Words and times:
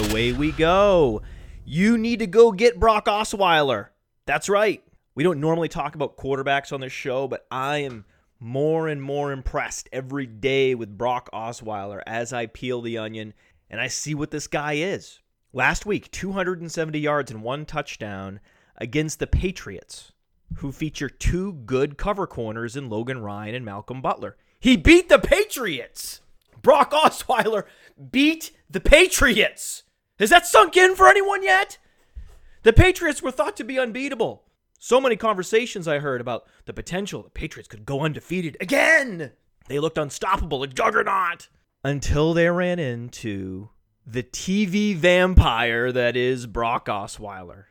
away 0.00 0.32
we 0.32 0.52
go. 0.52 1.22
You 1.64 1.98
need 1.98 2.20
to 2.20 2.26
go 2.26 2.52
get 2.52 2.80
Brock 2.80 3.06
Osweiler. 3.06 3.88
That's 4.26 4.48
right. 4.48 4.82
We 5.14 5.22
don't 5.22 5.40
normally 5.40 5.68
talk 5.68 5.94
about 5.94 6.16
quarterbacks 6.16 6.72
on 6.72 6.80
this 6.80 6.92
show, 6.92 7.28
but 7.28 7.46
I 7.50 7.78
am 7.78 8.04
more 8.38 8.88
and 8.88 9.02
more 9.02 9.32
impressed 9.32 9.88
every 9.92 10.26
day 10.26 10.74
with 10.74 10.96
Brock 10.96 11.28
Osweiler 11.32 12.02
as 12.06 12.32
I 12.32 12.46
peel 12.46 12.80
the 12.80 12.98
onion 12.98 13.34
and 13.68 13.80
I 13.80 13.88
see 13.88 14.14
what 14.14 14.30
this 14.30 14.46
guy 14.46 14.74
is. 14.74 15.20
Last 15.52 15.84
week, 15.84 16.10
270 16.10 16.98
yards 16.98 17.30
and 17.30 17.42
one 17.42 17.66
touchdown 17.66 18.40
against 18.76 19.18
the 19.18 19.26
Patriots, 19.26 20.12
who 20.56 20.72
feature 20.72 21.10
two 21.10 21.52
good 21.52 21.98
cover 21.98 22.26
corners 22.26 22.76
in 22.76 22.88
Logan 22.88 23.20
Ryan 23.20 23.54
and 23.54 23.64
Malcolm 23.64 24.00
Butler. 24.00 24.36
He 24.58 24.76
beat 24.76 25.08
the 25.08 25.18
Patriots. 25.18 26.20
Brock 26.62 26.92
Osweiler 26.92 27.64
beat 28.10 28.52
the 28.68 28.80
Patriots. 28.80 29.82
Has 30.20 30.28
that 30.28 30.46
sunk 30.46 30.76
in 30.76 30.96
for 30.96 31.08
anyone 31.08 31.42
yet? 31.42 31.78
The 32.62 32.74
Patriots 32.74 33.22
were 33.22 33.30
thought 33.30 33.56
to 33.56 33.64
be 33.64 33.78
unbeatable. 33.78 34.44
So 34.78 35.00
many 35.00 35.16
conversations 35.16 35.88
I 35.88 35.98
heard 35.98 36.20
about 36.20 36.46
the 36.66 36.74
potential 36.74 37.22
the 37.22 37.30
Patriots 37.30 37.68
could 37.68 37.86
go 37.86 38.02
undefeated 38.02 38.58
again. 38.60 39.32
They 39.68 39.78
looked 39.78 39.96
unstoppable, 39.96 40.62
a 40.62 40.66
juggernaut, 40.66 41.48
until 41.82 42.34
they 42.34 42.50
ran 42.50 42.78
into 42.78 43.70
the 44.06 44.22
TV 44.22 44.94
vampire 44.94 45.90
that 45.90 46.16
is 46.16 46.46
Brock 46.46 46.86
Osweiler. 46.86 47.64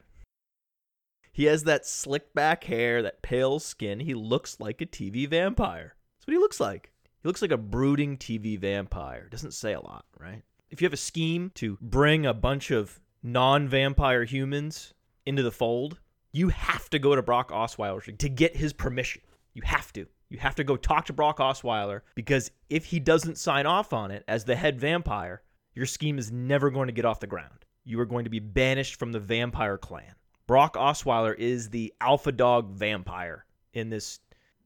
He 1.32 1.46
has 1.46 1.66
that 1.66 1.86
slick 1.86 2.34
back 2.34 2.64
hair, 2.64 3.04
that 3.04 3.22
pale 3.22 3.60
skin. 3.60 4.00
He 4.00 4.16
looks 4.16 4.60
like 4.60 4.82
a 4.82 4.88
TV 4.88 5.30
vampire. 5.30 5.94
That's 6.18 6.28
what 6.28 6.34
he 6.34 6.40
looks 6.40 6.60
like. 6.60 6.92
He 7.22 7.30
looks 7.30 7.44
like 7.44 7.52
a 7.52 7.58
brooding 7.58 8.18
TV 8.18 8.58
vampire. 8.58 9.30
Doesn't 9.30 9.54
say 9.54 9.74
a 9.74 9.82
lot, 9.82 10.06
right? 10.20 10.42
If 10.70 10.82
you 10.82 10.86
have 10.86 10.94
a 10.94 10.98
scheme 10.98 11.52
to 11.56 11.78
bring 11.82 12.26
a 12.26 12.34
bunch 12.34 12.72
of 12.72 13.00
non 13.24 13.68
vampire 13.68 14.24
humans 14.24 14.94
into 15.26 15.44
the 15.44 15.52
fold, 15.52 16.00
you 16.32 16.50
have 16.50 16.90
to 16.92 17.00
go 17.00 17.16
to 17.16 17.22
Brock 17.22 17.50
Osweiler 17.52 18.18
to 18.18 18.30
get 18.30 18.56
his 18.56 18.74
permission. 18.74 19.22
You 19.54 19.64
have 19.66 19.92
to. 19.94 20.06
You 20.30 20.38
have 20.38 20.56
to 20.56 20.64
go 20.64 20.78
talk 20.78 21.06
to 21.08 21.14
Brock 21.14 21.40
Osweiler 21.40 22.02
because 22.14 22.52
if 22.70 22.86
he 22.86 23.00
doesn't 23.00 23.40
sign 23.40 23.66
off 23.66 23.94
on 23.94 24.12
it 24.12 24.24
as 24.28 24.46
the 24.46 24.56
head 24.56 24.80
vampire, 24.80 25.42
your 25.74 25.88
scheme 25.88 26.20
is 26.20 26.32
never 26.32 26.70
going 26.70 26.88
to 26.88 26.94
get 26.94 27.06
off 27.06 27.20
the 27.20 27.28
ground. 27.28 27.66
You 27.84 28.00
are 28.00 28.06
going 28.06 28.26
to 28.26 28.30
be 28.30 28.40
banished 28.40 28.98
from 28.98 29.12
the 29.12 29.20
vampire 29.20 29.78
clan. 29.78 30.14
Brock 30.46 30.76
Osweiler 30.76 31.36
is 31.36 31.70
the 31.70 31.94
alpha 32.00 32.32
dog 32.32 32.72
vampire 32.72 33.46
in 33.74 33.90
this 33.90 34.20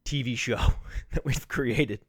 TV 0.03 0.37
show 0.37 0.59
that 1.13 1.23
we've 1.23 1.47
created. 1.47 2.01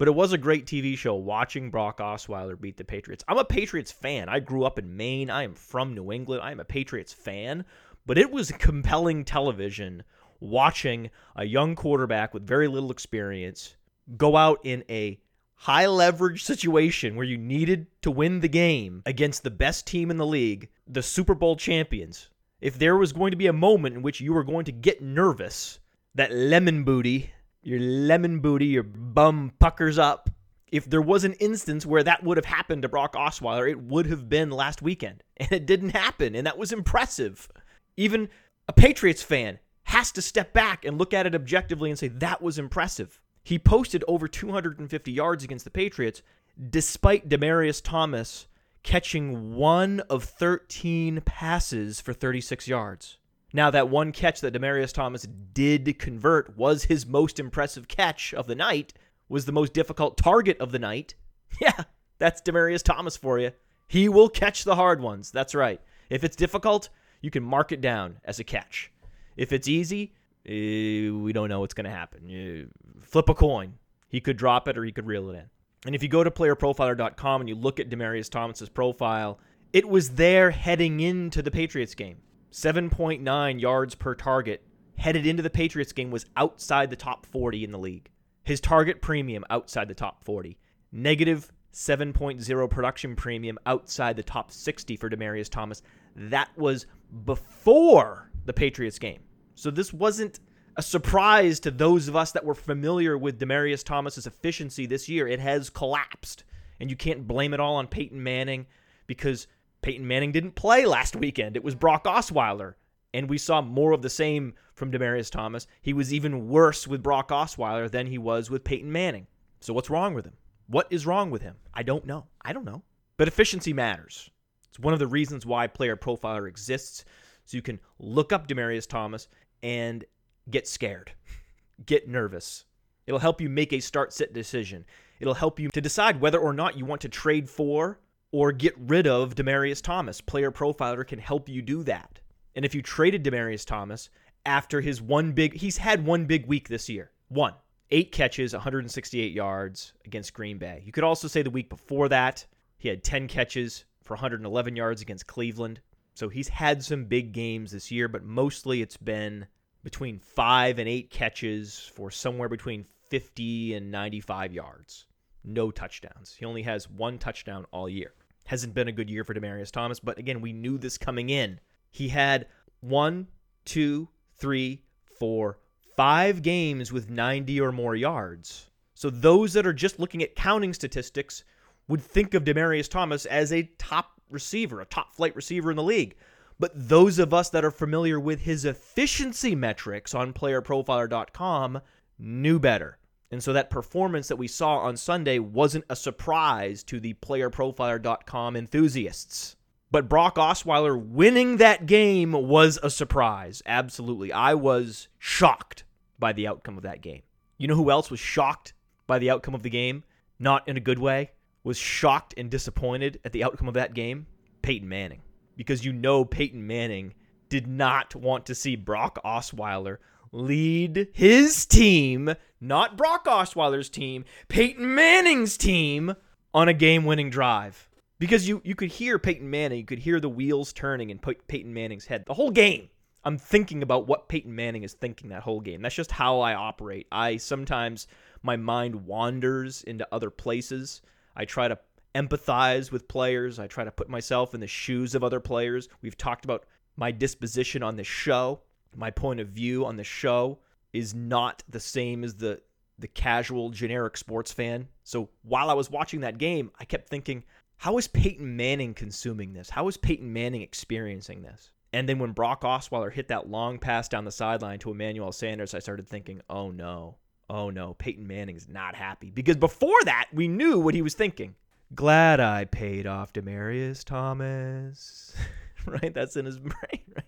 But 0.00 0.08
it 0.08 0.14
was 0.14 0.32
a 0.32 0.38
great 0.38 0.64
TV 0.64 0.96
show 0.96 1.14
watching 1.14 1.70
Brock 1.70 1.98
Osweiler 1.98 2.58
beat 2.58 2.78
the 2.78 2.84
Patriots. 2.84 3.22
I'm 3.28 3.36
a 3.36 3.44
Patriots 3.44 3.92
fan. 3.92 4.30
I 4.30 4.40
grew 4.40 4.64
up 4.64 4.78
in 4.78 4.96
Maine. 4.96 5.28
I 5.28 5.42
am 5.42 5.52
from 5.52 5.94
New 5.94 6.10
England. 6.10 6.40
I 6.42 6.52
am 6.52 6.58
a 6.58 6.64
Patriots 6.64 7.12
fan. 7.12 7.66
But 8.06 8.16
it 8.16 8.30
was 8.30 8.50
compelling 8.58 9.26
television 9.26 10.02
watching 10.40 11.10
a 11.36 11.44
young 11.44 11.76
quarterback 11.76 12.32
with 12.32 12.46
very 12.46 12.66
little 12.66 12.90
experience 12.90 13.76
go 14.16 14.38
out 14.38 14.60
in 14.64 14.84
a 14.88 15.20
high 15.54 15.86
leverage 15.86 16.44
situation 16.44 17.14
where 17.14 17.26
you 17.26 17.36
needed 17.36 17.86
to 18.00 18.10
win 18.10 18.40
the 18.40 18.48
game 18.48 19.02
against 19.04 19.42
the 19.42 19.50
best 19.50 19.86
team 19.86 20.10
in 20.10 20.16
the 20.16 20.24
league, 20.24 20.70
the 20.88 21.02
Super 21.02 21.34
Bowl 21.34 21.56
champions. 21.56 22.30
If 22.62 22.78
there 22.78 22.96
was 22.96 23.12
going 23.12 23.32
to 23.32 23.36
be 23.36 23.48
a 23.48 23.52
moment 23.52 23.96
in 23.96 24.00
which 24.00 24.22
you 24.22 24.32
were 24.32 24.44
going 24.44 24.64
to 24.64 24.72
get 24.72 25.02
nervous, 25.02 25.78
that 26.14 26.32
lemon 26.32 26.84
booty 26.84 27.32
your 27.62 27.80
lemon 27.80 28.40
booty, 28.40 28.66
your 28.66 28.82
bum 28.82 29.52
puckers 29.58 29.98
up. 29.98 30.30
If 30.70 30.88
there 30.88 31.02
was 31.02 31.24
an 31.24 31.32
instance 31.34 31.84
where 31.84 32.02
that 32.04 32.22
would 32.22 32.36
have 32.36 32.46
happened 32.46 32.82
to 32.82 32.88
Brock 32.88 33.14
Osweiler, 33.14 33.68
it 33.68 33.80
would 33.80 34.06
have 34.06 34.28
been 34.28 34.50
last 34.50 34.82
weekend. 34.82 35.22
And 35.40 35.52
it 35.52 35.64
didn't 35.64 35.90
happen, 35.90 36.34
and 36.34 36.46
that 36.46 36.58
was 36.58 36.70
impressive. 36.70 37.48
Even 37.96 38.28
a 38.68 38.74
Patriots 38.74 39.22
fan 39.22 39.58
has 39.84 40.12
to 40.12 40.22
step 40.22 40.52
back 40.52 40.84
and 40.84 40.98
look 40.98 41.14
at 41.14 41.26
it 41.26 41.34
objectively 41.34 41.88
and 41.88 41.98
say, 41.98 42.08
that 42.08 42.42
was 42.42 42.58
impressive. 42.58 43.20
He 43.42 43.58
posted 43.58 44.04
over 44.06 44.28
250 44.28 45.10
yards 45.10 45.42
against 45.42 45.64
the 45.64 45.70
Patriots, 45.70 46.22
despite 46.68 47.28
Demaryius 47.28 47.82
Thomas 47.82 48.46
catching 48.82 49.54
one 49.54 50.00
of 50.10 50.24
13 50.24 51.22
passes 51.22 52.00
for 52.00 52.12
36 52.12 52.68
yards. 52.68 53.16
Now, 53.52 53.70
that 53.70 53.88
one 53.88 54.12
catch 54.12 54.40
that 54.40 54.54
Demaryius 54.54 54.92
Thomas 54.92 55.26
did 55.52 55.98
convert 55.98 56.56
was 56.56 56.84
his 56.84 57.06
most 57.06 57.40
impressive 57.40 57.88
catch 57.88 58.32
of 58.32 58.46
the 58.46 58.54
night, 58.54 58.92
was 59.28 59.44
the 59.44 59.52
most 59.52 59.72
difficult 59.72 60.16
target 60.16 60.58
of 60.60 60.72
the 60.72 60.78
night. 60.78 61.14
Yeah, 61.60 61.82
that's 62.18 62.40
Demaryius 62.40 62.84
Thomas 62.84 63.16
for 63.16 63.40
you. 63.40 63.50
He 63.88 64.08
will 64.08 64.28
catch 64.28 64.62
the 64.62 64.76
hard 64.76 65.00
ones. 65.00 65.32
That's 65.32 65.52
right. 65.52 65.80
If 66.08 66.22
it's 66.22 66.36
difficult, 66.36 66.88
you 67.20 67.30
can 67.30 67.42
mark 67.42 67.72
it 67.72 67.80
down 67.80 68.18
as 68.24 68.38
a 68.38 68.44
catch. 68.44 68.92
If 69.36 69.52
it's 69.52 69.66
easy, 69.66 70.14
eh, 70.46 71.10
we 71.10 71.32
don't 71.32 71.48
know 71.48 71.58
what's 71.58 71.74
going 71.74 71.86
to 71.86 71.90
happen. 71.90 72.28
You 72.28 72.68
flip 73.00 73.28
a 73.28 73.34
coin. 73.34 73.74
He 74.08 74.20
could 74.20 74.36
drop 74.36 74.68
it 74.68 74.78
or 74.78 74.84
he 74.84 74.92
could 74.92 75.06
reel 75.06 75.28
it 75.30 75.34
in. 75.34 75.50
And 75.86 75.94
if 75.94 76.02
you 76.02 76.08
go 76.08 76.22
to 76.22 76.30
playerprofiler.com 76.30 77.40
and 77.40 77.48
you 77.48 77.56
look 77.56 77.80
at 77.80 77.90
Demaryius 77.90 78.30
Thomas's 78.30 78.68
profile, 78.68 79.40
it 79.72 79.88
was 79.88 80.10
there 80.10 80.50
heading 80.50 81.00
into 81.00 81.42
the 81.42 81.50
Patriots 81.50 81.94
game. 81.94 82.18
7.9 82.52 83.60
yards 83.60 83.94
per 83.94 84.14
target 84.14 84.62
headed 84.96 85.26
into 85.26 85.42
the 85.42 85.50
Patriots 85.50 85.92
game 85.92 86.10
was 86.10 86.26
outside 86.36 86.90
the 86.90 86.96
top 86.96 87.26
40 87.26 87.64
in 87.64 87.70
the 87.70 87.78
league. 87.78 88.10
His 88.42 88.60
target 88.60 89.00
premium 89.00 89.44
outside 89.48 89.88
the 89.88 89.94
top 89.94 90.24
40. 90.24 90.58
Negative 90.92 91.50
7.0 91.72 92.70
production 92.70 93.16
premium 93.16 93.58
outside 93.66 94.16
the 94.16 94.22
top 94.22 94.50
60 94.50 94.96
for 94.96 95.08
Demaryius 95.08 95.48
Thomas. 95.48 95.82
That 96.16 96.50
was 96.56 96.86
before 97.24 98.30
the 98.44 98.52
Patriots 98.52 98.98
game. 98.98 99.20
So 99.54 99.70
this 99.70 99.92
wasn't 99.92 100.40
a 100.76 100.82
surprise 100.82 101.60
to 101.60 101.70
those 101.70 102.08
of 102.08 102.16
us 102.16 102.32
that 102.32 102.44
were 102.44 102.54
familiar 102.54 103.16
with 103.16 103.38
Demaryius 103.38 103.84
Thomas's 103.84 104.26
efficiency 104.26 104.86
this 104.86 105.08
year. 105.08 105.28
It 105.28 105.40
has 105.40 105.70
collapsed. 105.70 106.44
And 106.80 106.90
you 106.90 106.96
can't 106.96 107.28
blame 107.28 107.52
it 107.52 107.60
all 107.60 107.76
on 107.76 107.86
Peyton 107.86 108.22
Manning 108.22 108.66
because 109.06 109.46
Peyton 109.82 110.06
Manning 110.06 110.32
didn't 110.32 110.54
play 110.54 110.84
last 110.84 111.16
weekend. 111.16 111.56
It 111.56 111.64
was 111.64 111.74
Brock 111.74 112.04
Osweiler. 112.04 112.74
And 113.12 113.28
we 113.28 113.38
saw 113.38 113.60
more 113.60 113.92
of 113.92 114.02
the 114.02 114.10
same 114.10 114.54
from 114.74 114.92
Demaryius 114.92 115.30
Thomas. 115.30 115.66
He 115.82 115.92
was 115.92 116.14
even 116.14 116.48
worse 116.48 116.86
with 116.86 117.02
Brock 117.02 117.30
Osweiler 117.30 117.90
than 117.90 118.06
he 118.06 118.18
was 118.18 118.50
with 118.50 118.64
Peyton 118.64 118.92
Manning. 118.92 119.26
So 119.60 119.72
what's 119.72 119.90
wrong 119.90 120.14
with 120.14 120.24
him? 120.24 120.34
What 120.68 120.86
is 120.90 121.06
wrong 121.06 121.30
with 121.30 121.42
him? 121.42 121.56
I 121.74 121.82
don't 121.82 122.06
know. 122.06 122.26
I 122.42 122.52
don't 122.52 122.64
know. 122.64 122.82
But 123.16 123.26
efficiency 123.26 123.72
matters. 123.72 124.30
It's 124.68 124.78
one 124.78 124.92
of 124.94 125.00
the 125.00 125.06
reasons 125.06 125.44
why 125.44 125.66
Player 125.66 125.96
Profiler 125.96 126.48
exists. 126.48 127.04
So 127.44 127.56
you 127.56 127.62
can 127.62 127.80
look 127.98 128.32
up 128.32 128.46
Demaryius 128.46 128.86
Thomas 128.86 129.26
and 129.62 130.04
get 130.50 130.68
scared, 130.68 131.12
get 131.86 132.08
nervous. 132.08 132.64
It'll 133.06 133.18
help 133.18 133.40
you 133.40 133.48
make 133.48 133.72
a 133.72 133.80
start 133.80 134.12
sit 134.12 134.32
decision. 134.32 134.84
It'll 135.18 135.34
help 135.34 135.58
you 135.58 135.68
to 135.70 135.80
decide 135.80 136.20
whether 136.20 136.38
or 136.38 136.52
not 136.52 136.78
you 136.78 136.84
want 136.84 137.00
to 137.00 137.08
trade 137.08 137.50
for 137.50 137.98
or 138.32 138.52
get 138.52 138.74
rid 138.78 139.06
of 139.06 139.34
Demaryius 139.34 139.82
Thomas. 139.82 140.20
Player 140.20 140.52
Profiler 140.52 141.06
can 141.06 141.18
help 141.18 141.48
you 141.48 141.62
do 141.62 141.82
that. 141.84 142.20
And 142.54 142.64
if 142.64 142.74
you 142.74 142.82
traded 142.82 143.24
Demaryius 143.24 143.64
Thomas 143.64 144.10
after 144.46 144.80
his 144.80 145.02
one 145.02 145.32
big, 145.32 145.54
he's 145.54 145.78
had 145.78 146.04
one 146.04 146.26
big 146.26 146.46
week 146.46 146.68
this 146.68 146.88
year. 146.88 147.10
One. 147.28 147.54
Eight 147.92 148.12
catches, 148.12 148.52
168 148.52 149.32
yards 149.32 149.94
against 150.04 150.32
Green 150.32 150.58
Bay. 150.58 150.82
You 150.84 150.92
could 150.92 151.02
also 151.02 151.26
say 151.26 151.42
the 151.42 151.50
week 151.50 151.68
before 151.68 152.08
that, 152.08 152.46
he 152.78 152.88
had 152.88 153.02
10 153.02 153.26
catches 153.26 153.84
for 154.02 154.14
111 154.14 154.76
yards 154.76 155.02
against 155.02 155.26
Cleveland. 155.26 155.80
So 156.14 156.28
he's 156.28 156.48
had 156.48 156.84
some 156.84 157.06
big 157.06 157.32
games 157.32 157.72
this 157.72 157.90
year, 157.90 158.06
but 158.06 158.22
mostly 158.22 158.80
it's 158.80 158.96
been 158.96 159.46
between 159.82 160.20
five 160.20 160.78
and 160.78 160.88
eight 160.88 161.10
catches 161.10 161.90
for 161.94 162.12
somewhere 162.12 162.48
between 162.48 162.84
50 163.08 163.74
and 163.74 163.90
95 163.90 164.52
yards. 164.52 165.06
No 165.42 165.72
touchdowns. 165.72 166.36
He 166.38 166.44
only 166.44 166.62
has 166.62 166.88
one 166.88 167.18
touchdown 167.18 167.66
all 167.72 167.88
year 167.88 168.12
hasn't 168.50 168.74
been 168.74 168.88
a 168.88 168.92
good 168.92 169.08
year 169.08 169.22
for 169.22 169.32
Demaryius 169.32 169.70
Thomas, 169.70 170.00
but 170.00 170.18
again, 170.18 170.40
we 170.40 170.52
knew 170.52 170.76
this 170.76 170.98
coming 170.98 171.30
in. 171.30 171.60
He 171.88 172.08
had 172.08 172.46
one, 172.80 173.28
two, 173.64 174.08
three, 174.38 174.82
four, 175.20 175.60
five 175.96 176.42
games 176.42 176.90
with 176.90 177.08
90 177.08 177.60
or 177.60 177.70
more 177.70 177.94
yards. 177.94 178.68
So 178.94 179.08
those 179.08 179.52
that 179.52 179.68
are 179.68 179.72
just 179.72 180.00
looking 180.00 180.20
at 180.20 180.34
counting 180.34 180.74
statistics 180.74 181.44
would 181.86 182.02
think 182.02 182.34
of 182.34 182.42
Demaryius 182.42 182.90
Thomas 182.90 183.24
as 183.24 183.52
a 183.52 183.70
top 183.78 184.20
receiver, 184.32 184.80
a 184.80 184.84
top 184.86 185.12
flight 185.12 185.36
receiver 185.36 185.70
in 185.70 185.76
the 185.76 185.84
league. 185.84 186.16
But 186.58 186.72
those 186.74 187.20
of 187.20 187.32
us 187.32 187.50
that 187.50 187.64
are 187.64 187.70
familiar 187.70 188.18
with 188.18 188.40
his 188.40 188.64
efficiency 188.64 189.54
metrics 189.54 190.12
on 190.12 190.32
playerprofiler.com 190.32 191.80
knew 192.18 192.58
better. 192.58 192.98
And 193.30 193.42
so 193.42 193.52
that 193.52 193.70
performance 193.70 194.28
that 194.28 194.36
we 194.36 194.48
saw 194.48 194.78
on 194.78 194.96
Sunday 194.96 195.38
wasn't 195.38 195.84
a 195.88 195.96
surprise 195.96 196.82
to 196.84 196.98
the 196.98 197.14
playerprofiler.com 197.14 198.56
enthusiasts. 198.56 199.56
But 199.92 200.08
Brock 200.08 200.36
Osweiler 200.36 201.00
winning 201.00 201.58
that 201.58 201.86
game 201.86 202.32
was 202.32 202.78
a 202.82 202.90
surprise. 202.90 203.62
Absolutely. 203.66 204.32
I 204.32 204.54
was 204.54 205.08
shocked 205.18 205.84
by 206.18 206.32
the 206.32 206.46
outcome 206.46 206.76
of 206.76 206.82
that 206.82 207.02
game. 207.02 207.22
You 207.58 207.68
know 207.68 207.76
who 207.76 207.90
else 207.90 208.10
was 208.10 208.20
shocked 208.20 208.72
by 209.06 209.18
the 209.18 209.30
outcome 209.30 209.54
of 209.54 209.62
the 209.62 209.70
game? 209.70 210.04
Not 210.38 210.66
in 210.68 210.76
a 210.76 210.80
good 210.80 210.98
way. 210.98 211.32
Was 211.62 211.76
shocked 211.76 212.34
and 212.36 212.50
disappointed 212.50 213.20
at 213.24 213.32
the 213.32 213.44
outcome 213.44 213.68
of 213.68 213.74
that 213.74 213.94
game? 213.94 214.26
Peyton 214.62 214.88
Manning 214.88 215.22
because 215.60 215.84
you 215.84 215.92
know 215.92 216.24
Peyton 216.24 216.66
Manning 216.66 217.12
did 217.50 217.66
not 217.66 218.14
want 218.14 218.46
to 218.46 218.54
see 218.54 218.76
Brock 218.76 219.18
Osweiler 219.22 219.98
lead 220.32 221.08
his 221.12 221.66
team, 221.66 222.34
not 222.60 222.96
Brock 222.96 223.24
Osweiler's 223.26 223.90
team, 223.90 224.24
Peyton 224.48 224.94
Manning's 224.94 225.56
team 225.56 226.14
on 226.52 226.68
a 226.68 226.74
game-winning 226.74 227.30
drive. 227.30 227.88
Because 228.18 228.46
you 228.46 228.60
you 228.64 228.74
could 228.74 228.90
hear 228.90 229.18
Peyton 229.18 229.48
Manning, 229.48 229.78
you 229.78 229.86
could 229.86 229.98
hear 229.98 230.20
the 230.20 230.28
wheels 230.28 230.72
turning 230.72 231.08
in 231.08 231.18
Peyton 231.18 231.72
Manning's 231.72 232.04
head 232.06 232.24
the 232.26 232.34
whole 232.34 232.50
game. 232.50 232.90
I'm 233.24 233.38
thinking 233.38 233.82
about 233.82 234.06
what 234.06 234.28
Peyton 234.28 234.54
Manning 234.54 234.82
is 234.82 234.92
thinking 234.92 235.30
that 235.30 235.42
whole 235.42 235.60
game. 235.60 235.82
That's 235.82 235.94
just 235.94 236.10
how 236.10 236.40
I 236.40 236.54
operate. 236.54 237.06
I 237.10 237.38
sometimes 237.38 238.06
my 238.42 238.56
mind 238.56 239.06
wanders 239.06 239.82
into 239.84 240.06
other 240.12 240.30
places. 240.30 241.02
I 241.36 241.44
try 241.44 241.68
to 241.68 241.78
empathize 242.14 242.90
with 242.90 243.08
players. 243.08 243.58
I 243.58 243.66
try 243.66 243.84
to 243.84 243.90
put 243.90 244.08
myself 244.08 244.54
in 244.54 244.60
the 244.60 244.66
shoes 244.66 245.14
of 245.14 245.24
other 245.24 245.40
players. 245.40 245.88
We've 246.02 246.16
talked 246.16 246.44
about 246.44 246.64
my 246.96 247.12
disposition 247.12 247.82
on 247.82 247.96
the 247.96 248.04
show. 248.04 248.60
My 248.94 249.10
point 249.10 249.40
of 249.40 249.48
view 249.48 249.86
on 249.86 249.96
the 249.96 250.04
show 250.04 250.58
is 250.92 251.14
not 251.14 251.62
the 251.68 251.80
same 251.80 252.24
as 252.24 252.34
the 252.34 252.60
the 252.98 253.08
casual 253.08 253.70
generic 253.70 254.16
sports 254.16 254.52
fan. 254.52 254.86
So 255.04 255.30
while 255.42 255.70
I 255.70 255.74
was 255.74 255.90
watching 255.90 256.20
that 256.20 256.36
game, 256.36 256.70
I 256.78 256.84
kept 256.84 257.08
thinking, 257.08 257.44
how 257.78 257.96
is 257.96 258.06
Peyton 258.06 258.56
Manning 258.56 258.92
consuming 258.92 259.54
this? 259.54 259.70
How 259.70 259.88
is 259.88 259.96
Peyton 259.96 260.30
Manning 260.30 260.60
experiencing 260.60 261.40
this? 261.40 261.70
And 261.94 262.08
then 262.08 262.18
when 262.18 262.32
Brock 262.32 262.62
Osweiler 262.62 263.10
hit 263.10 263.28
that 263.28 263.48
long 263.48 263.78
pass 263.78 264.06
down 264.06 264.24
the 264.24 264.30
sideline 264.30 264.78
to 264.80 264.90
Emmanuel 264.90 265.32
Sanders, 265.32 265.74
I 265.74 265.78
started 265.78 266.06
thinking, 266.06 266.42
oh 266.50 266.70
no, 266.70 267.16
oh 267.48 267.70
no, 267.70 267.94
Peyton 267.94 268.26
Manning's 268.26 268.68
not 268.68 268.94
happy. 268.94 269.30
Because 269.30 269.56
before 269.56 269.98
that, 270.04 270.26
we 270.32 270.46
knew 270.46 270.78
what 270.78 270.94
he 270.94 271.02
was 271.02 271.14
thinking. 271.14 271.54
Glad 271.94 272.38
I 272.38 272.66
paid 272.66 273.06
off 273.06 273.32
Demaryius 273.32 274.04
Thomas. 274.04 275.34
right? 275.86 276.14
That's 276.14 276.36
in 276.36 276.44
his 276.44 276.58
brain, 276.60 277.02
right? 277.16 277.24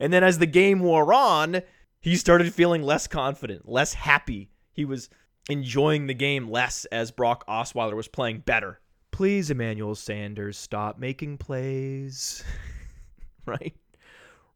And 0.00 0.12
then 0.12 0.24
as 0.24 0.38
the 0.38 0.46
game 0.46 0.80
wore 0.80 1.12
on, 1.12 1.62
he 2.00 2.16
started 2.16 2.52
feeling 2.52 2.82
less 2.82 3.06
confident, 3.06 3.68
less 3.68 3.94
happy. 3.94 4.50
He 4.72 4.84
was 4.84 5.08
enjoying 5.48 6.06
the 6.06 6.14
game 6.14 6.48
less 6.48 6.84
as 6.86 7.10
Brock 7.10 7.46
Osweiler 7.46 7.94
was 7.94 8.08
playing 8.08 8.40
better. 8.40 8.80
Please, 9.10 9.50
Emmanuel 9.50 9.94
Sanders, 9.94 10.56
stop 10.56 10.98
making 10.98 11.38
plays. 11.38 12.42
right? 13.46 13.74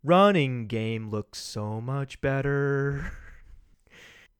Running 0.03 0.67
game 0.67 1.11
looks 1.11 1.39
so 1.39 1.81
much 1.81 2.21
better. 2.21 3.13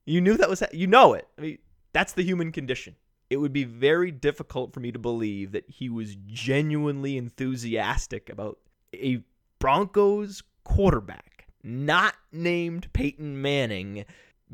You 0.05 0.21
knew 0.21 0.37
that 0.37 0.49
was 0.49 0.63
you 0.71 0.87
know 0.87 1.13
it. 1.13 1.27
I 1.37 1.41
mean, 1.41 1.57
that's 1.91 2.13
the 2.13 2.23
human 2.23 2.51
condition 2.51 2.95
it 3.29 3.37
would 3.37 3.53
be 3.53 3.63
very 3.63 4.11
difficult 4.11 4.73
for 4.73 4.79
me 4.79 4.91
to 4.91 4.99
believe 4.99 5.51
that 5.51 5.69
he 5.69 5.89
was 5.89 6.15
genuinely 6.27 7.17
enthusiastic 7.17 8.29
about 8.29 8.57
a 8.93 9.21
Broncos 9.59 10.43
quarterback 10.67 11.47
not 11.63 12.13
named 12.31 12.91
Peyton 12.91 13.41
Manning 13.41 14.03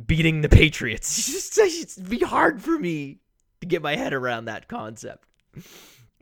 beating 0.06 0.42
the 0.42 0.50
Patriots. 0.50 1.18
It's 1.34 1.56
just 1.56 1.98
it'd 1.98 2.10
be 2.10 2.20
hard 2.20 2.62
for 2.62 2.78
me 2.78 3.20
to 3.62 3.68
get 3.68 3.82
my 3.82 3.96
head 3.96 4.14
around 4.14 4.46
that 4.46 4.68
concept. 4.68 5.28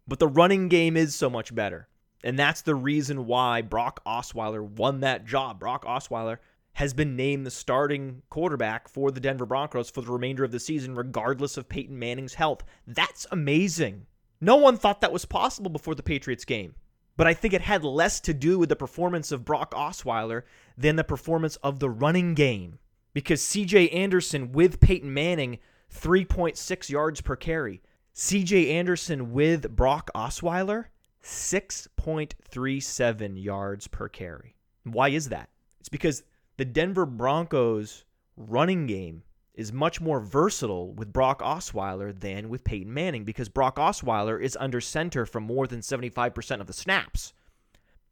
But 0.07 0.19
the 0.19 0.27
running 0.27 0.69
game 0.69 0.95
is 0.95 1.13
so 1.13 1.29
much 1.29 1.53
better. 1.53 1.87
And 2.23 2.39
that's 2.39 2.61
the 2.61 2.75
reason 2.75 3.25
why 3.25 3.61
Brock 3.61 4.01
Osweiler 4.05 4.63
won 4.63 5.01
that 5.01 5.25
job. 5.25 5.59
Brock 5.59 5.85
Osweiler 5.85 6.37
has 6.73 6.93
been 6.93 7.15
named 7.17 7.45
the 7.45 7.51
starting 7.51 8.21
quarterback 8.29 8.87
for 8.87 9.11
the 9.11 9.19
Denver 9.19 9.45
Broncos 9.45 9.89
for 9.89 10.01
the 10.01 10.11
remainder 10.11 10.43
of 10.45 10.51
the 10.51 10.59
season, 10.59 10.95
regardless 10.95 11.57
of 11.57 11.67
Peyton 11.67 11.97
Manning's 11.99 12.35
health. 12.35 12.63
That's 12.87 13.27
amazing. 13.31 14.05
No 14.39 14.55
one 14.55 14.77
thought 14.77 15.01
that 15.01 15.11
was 15.11 15.25
possible 15.25 15.69
before 15.69 15.95
the 15.95 16.03
Patriots 16.03 16.45
game. 16.45 16.75
But 17.21 17.27
I 17.27 17.35
think 17.35 17.53
it 17.53 17.61
had 17.61 17.83
less 17.83 18.19
to 18.21 18.33
do 18.33 18.57
with 18.57 18.69
the 18.69 18.75
performance 18.75 19.31
of 19.31 19.45
Brock 19.45 19.75
Osweiler 19.75 20.41
than 20.75 20.95
the 20.95 21.03
performance 21.03 21.55
of 21.57 21.77
the 21.77 21.87
running 21.87 22.33
game. 22.33 22.79
Because 23.13 23.43
CJ 23.43 23.93
Anderson 23.93 24.53
with 24.53 24.79
Peyton 24.79 25.13
Manning, 25.13 25.59
3.6 25.93 26.89
yards 26.89 27.21
per 27.21 27.35
carry. 27.35 27.83
CJ 28.15 28.71
Anderson 28.71 29.33
with 29.33 29.75
Brock 29.75 30.09
Osweiler, 30.15 30.85
6.37 31.23 33.43
yards 33.43 33.85
per 33.85 34.09
carry. 34.09 34.55
Why 34.83 35.09
is 35.09 35.29
that? 35.29 35.49
It's 35.79 35.89
because 35.89 36.23
the 36.57 36.65
Denver 36.65 37.05
Broncos 37.05 38.03
running 38.35 38.87
game 38.87 39.21
is 39.61 39.71
much 39.71 40.01
more 40.01 40.19
versatile 40.19 40.91
with 40.91 41.13
Brock 41.13 41.41
Osweiler 41.41 42.19
than 42.19 42.49
with 42.49 42.63
Peyton 42.63 42.93
Manning 42.93 43.23
because 43.23 43.47
Brock 43.47 43.77
Osweiler 43.77 44.41
is 44.41 44.57
under 44.59 44.81
center 44.81 45.25
for 45.25 45.39
more 45.39 45.67
than 45.67 45.79
75% 45.79 46.59
of 46.59 46.67
the 46.67 46.73
snaps. 46.73 47.31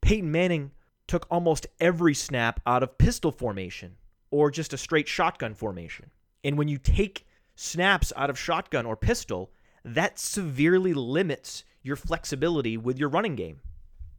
Peyton 0.01 0.31
Manning 0.31 0.71
took 1.07 1.25
almost 1.31 1.65
every 1.79 2.13
snap 2.13 2.61
out 2.67 2.83
of 2.83 2.99
pistol 2.99 3.31
formation 3.31 3.95
or 4.29 4.51
just 4.51 4.73
a 4.73 4.77
straight 4.77 5.07
shotgun 5.07 5.55
formation. 5.55 6.11
And 6.43 6.57
when 6.57 6.67
you 6.67 6.77
take 6.77 7.25
snaps 7.55 8.13
out 8.15 8.29
of 8.29 8.37
shotgun 8.37 8.85
or 8.85 8.95
pistol, 8.95 9.51
that 9.83 10.19
severely 10.19 10.93
limits 10.93 11.63
your 11.81 11.95
flexibility 11.95 12.77
with 12.77 12.99
your 12.99 13.09
running 13.09 13.35
game. 13.35 13.59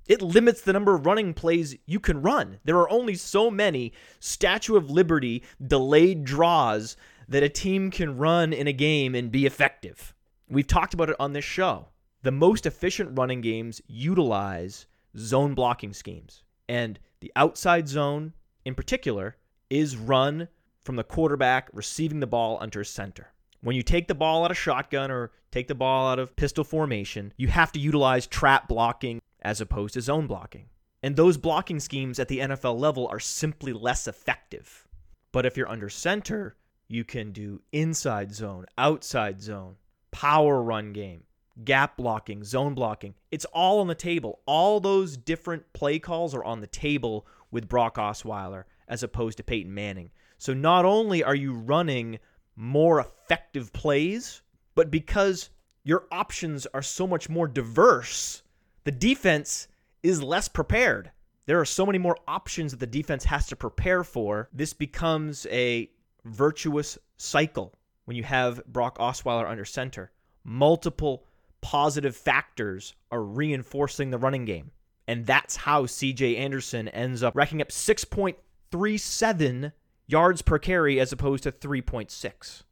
It 0.08 0.20
limits 0.20 0.62
the 0.62 0.72
number 0.72 0.92
of 0.96 1.06
running 1.06 1.34
plays 1.34 1.76
you 1.86 2.00
can 2.00 2.20
run. 2.20 2.58
There 2.64 2.78
are 2.78 2.90
only 2.90 3.14
so 3.14 3.48
many 3.48 3.92
Statue 4.18 4.74
of 4.74 4.90
Liberty 4.90 5.44
delayed 5.64 6.24
draws 6.24 6.96
that 7.30 7.42
a 7.44 7.48
team 7.48 7.90
can 7.90 8.18
run 8.18 8.52
in 8.52 8.66
a 8.66 8.72
game 8.72 9.14
and 9.14 9.30
be 9.30 9.46
effective. 9.46 10.12
We've 10.48 10.66
talked 10.66 10.92
about 10.92 11.10
it 11.10 11.16
on 11.18 11.32
this 11.32 11.44
show. 11.44 11.86
The 12.22 12.32
most 12.32 12.66
efficient 12.66 13.16
running 13.16 13.40
games 13.40 13.80
utilize 13.86 14.86
zone 15.16 15.54
blocking 15.54 15.92
schemes. 15.92 16.42
And 16.68 16.98
the 17.20 17.32
outside 17.36 17.88
zone, 17.88 18.34
in 18.64 18.74
particular, 18.74 19.36
is 19.70 19.96
run 19.96 20.48
from 20.82 20.96
the 20.96 21.04
quarterback 21.04 21.70
receiving 21.72 22.20
the 22.20 22.26
ball 22.26 22.58
under 22.60 22.82
center. 22.82 23.28
When 23.62 23.76
you 23.76 23.82
take 23.82 24.08
the 24.08 24.14
ball 24.14 24.44
out 24.44 24.50
of 24.50 24.58
shotgun 24.58 25.10
or 25.10 25.30
take 25.52 25.68
the 25.68 25.74
ball 25.74 26.08
out 26.10 26.18
of 26.18 26.34
pistol 26.34 26.64
formation, 26.64 27.32
you 27.36 27.48
have 27.48 27.70
to 27.72 27.80
utilize 27.80 28.26
trap 28.26 28.68
blocking 28.68 29.20
as 29.42 29.60
opposed 29.60 29.94
to 29.94 30.00
zone 30.00 30.26
blocking. 30.26 30.66
And 31.02 31.14
those 31.14 31.36
blocking 31.36 31.78
schemes 31.78 32.18
at 32.18 32.28
the 32.28 32.40
NFL 32.40 32.78
level 32.78 33.06
are 33.08 33.20
simply 33.20 33.72
less 33.72 34.08
effective. 34.08 34.88
But 35.32 35.46
if 35.46 35.56
you're 35.56 35.68
under 35.68 35.88
center, 35.88 36.56
you 36.90 37.04
can 37.04 37.30
do 37.30 37.62
inside 37.72 38.34
zone, 38.34 38.66
outside 38.76 39.40
zone, 39.40 39.76
power 40.10 40.60
run 40.60 40.92
game, 40.92 41.22
gap 41.64 41.96
blocking, 41.96 42.42
zone 42.42 42.74
blocking. 42.74 43.14
It's 43.30 43.44
all 43.46 43.78
on 43.80 43.86
the 43.86 43.94
table. 43.94 44.40
All 44.44 44.80
those 44.80 45.16
different 45.16 45.72
play 45.72 46.00
calls 46.00 46.34
are 46.34 46.42
on 46.42 46.60
the 46.60 46.66
table 46.66 47.26
with 47.52 47.68
Brock 47.68 47.94
Osweiler 47.94 48.64
as 48.88 49.04
opposed 49.04 49.36
to 49.36 49.44
Peyton 49.44 49.72
Manning. 49.72 50.10
So 50.36 50.52
not 50.52 50.84
only 50.84 51.22
are 51.22 51.34
you 51.34 51.52
running 51.52 52.18
more 52.56 52.98
effective 52.98 53.72
plays, 53.72 54.42
but 54.74 54.90
because 54.90 55.50
your 55.84 56.06
options 56.10 56.66
are 56.74 56.82
so 56.82 57.06
much 57.06 57.28
more 57.28 57.46
diverse, 57.46 58.42
the 58.82 58.90
defense 58.90 59.68
is 60.02 60.22
less 60.22 60.48
prepared. 60.48 61.12
There 61.46 61.60
are 61.60 61.64
so 61.64 61.86
many 61.86 61.98
more 61.98 62.16
options 62.26 62.72
that 62.72 62.80
the 62.80 62.86
defense 62.86 63.24
has 63.24 63.46
to 63.48 63.56
prepare 63.56 64.02
for. 64.02 64.48
This 64.52 64.72
becomes 64.72 65.46
a 65.50 65.90
virtuous 66.24 66.98
cycle 67.16 67.74
when 68.04 68.16
you 68.16 68.24
have 68.24 68.64
Brock 68.66 68.98
Osweiler 68.98 69.48
under 69.48 69.64
center. 69.64 70.10
Multiple 70.44 71.24
positive 71.60 72.16
factors 72.16 72.94
are 73.10 73.22
reinforcing 73.22 74.10
the 74.10 74.18
running 74.18 74.44
game. 74.44 74.70
And 75.06 75.26
that's 75.26 75.56
how 75.56 75.86
CJ 75.86 76.38
Anderson 76.38 76.88
ends 76.88 77.22
up 77.22 77.34
racking 77.34 77.60
up 77.60 77.68
6.37 77.68 79.72
yards 80.06 80.42
per 80.42 80.58
carry 80.58 81.00
as 81.00 81.12
opposed 81.12 81.42
to 81.44 81.52
3.6, 81.52 82.62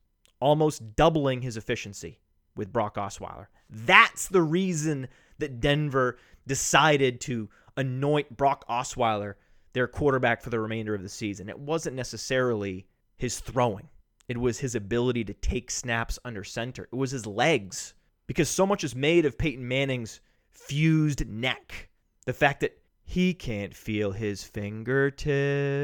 almost 0.40 0.96
doubling 0.96 1.42
his 1.42 1.56
efficiency 1.56 2.20
with 2.56 2.72
Brock 2.72 2.96
Osweiler. 2.96 3.46
That's 3.70 4.28
the 4.28 4.42
reason 4.42 5.08
that 5.38 5.60
Denver 5.60 6.18
decided 6.46 7.20
to 7.22 7.48
anoint 7.76 8.36
Brock 8.36 8.64
Osweiler 8.68 9.34
their 9.72 9.86
quarterback 9.86 10.42
for 10.42 10.50
the 10.50 10.60
remainder 10.60 10.94
of 10.94 11.02
the 11.02 11.08
season. 11.08 11.48
It 11.48 11.58
wasn't 11.58 11.96
necessarily 11.96 12.86
his 13.18 13.40
throwing, 13.40 13.88
it 14.28 14.38
was 14.38 14.58
his 14.58 14.74
ability 14.74 15.24
to 15.24 15.34
take 15.34 15.70
snaps 15.70 16.18
under 16.24 16.42
center, 16.44 16.84
it 16.84 16.96
was 16.96 17.10
his 17.10 17.26
legs. 17.26 17.94
Because 18.26 18.48
so 18.50 18.66
much 18.66 18.84
is 18.84 18.94
made 18.94 19.24
of 19.24 19.38
Peyton 19.38 19.66
Manning's 19.66 20.20
fused 20.50 21.26
neck. 21.26 21.88
The 22.26 22.34
fact 22.34 22.60
that 22.60 22.78
he 23.02 23.32
can't 23.32 23.74
feel 23.74 24.12
his 24.12 24.44
fingertips. 24.44 25.78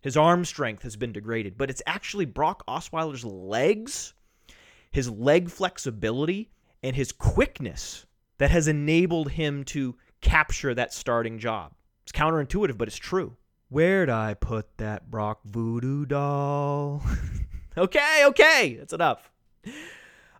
His 0.00 0.16
arm 0.16 0.46
strength 0.46 0.82
has 0.82 0.96
been 0.96 1.12
degraded, 1.12 1.58
but 1.58 1.68
it's 1.68 1.82
actually 1.86 2.24
Brock 2.24 2.64
Osweiler's 2.66 3.22
legs, 3.22 4.14
his 4.90 5.10
leg 5.10 5.50
flexibility, 5.50 6.50
and 6.82 6.96
his 6.96 7.12
quickness 7.12 8.06
that 8.38 8.50
has 8.50 8.66
enabled 8.66 9.32
him 9.32 9.62
to 9.64 9.94
capture 10.22 10.74
that 10.74 10.94
starting 10.94 11.38
job. 11.38 11.74
It's 12.02 12.12
counterintuitive, 12.12 12.78
but 12.78 12.88
it's 12.88 12.96
true. 12.96 13.36
Where'd 13.72 14.10
I 14.10 14.34
put 14.34 14.76
that 14.76 15.10
Brock 15.10 15.40
voodoo 15.46 16.04
doll? 16.04 17.02
okay, 17.78 18.24
okay, 18.26 18.76
that's 18.78 18.92
enough. 18.92 19.30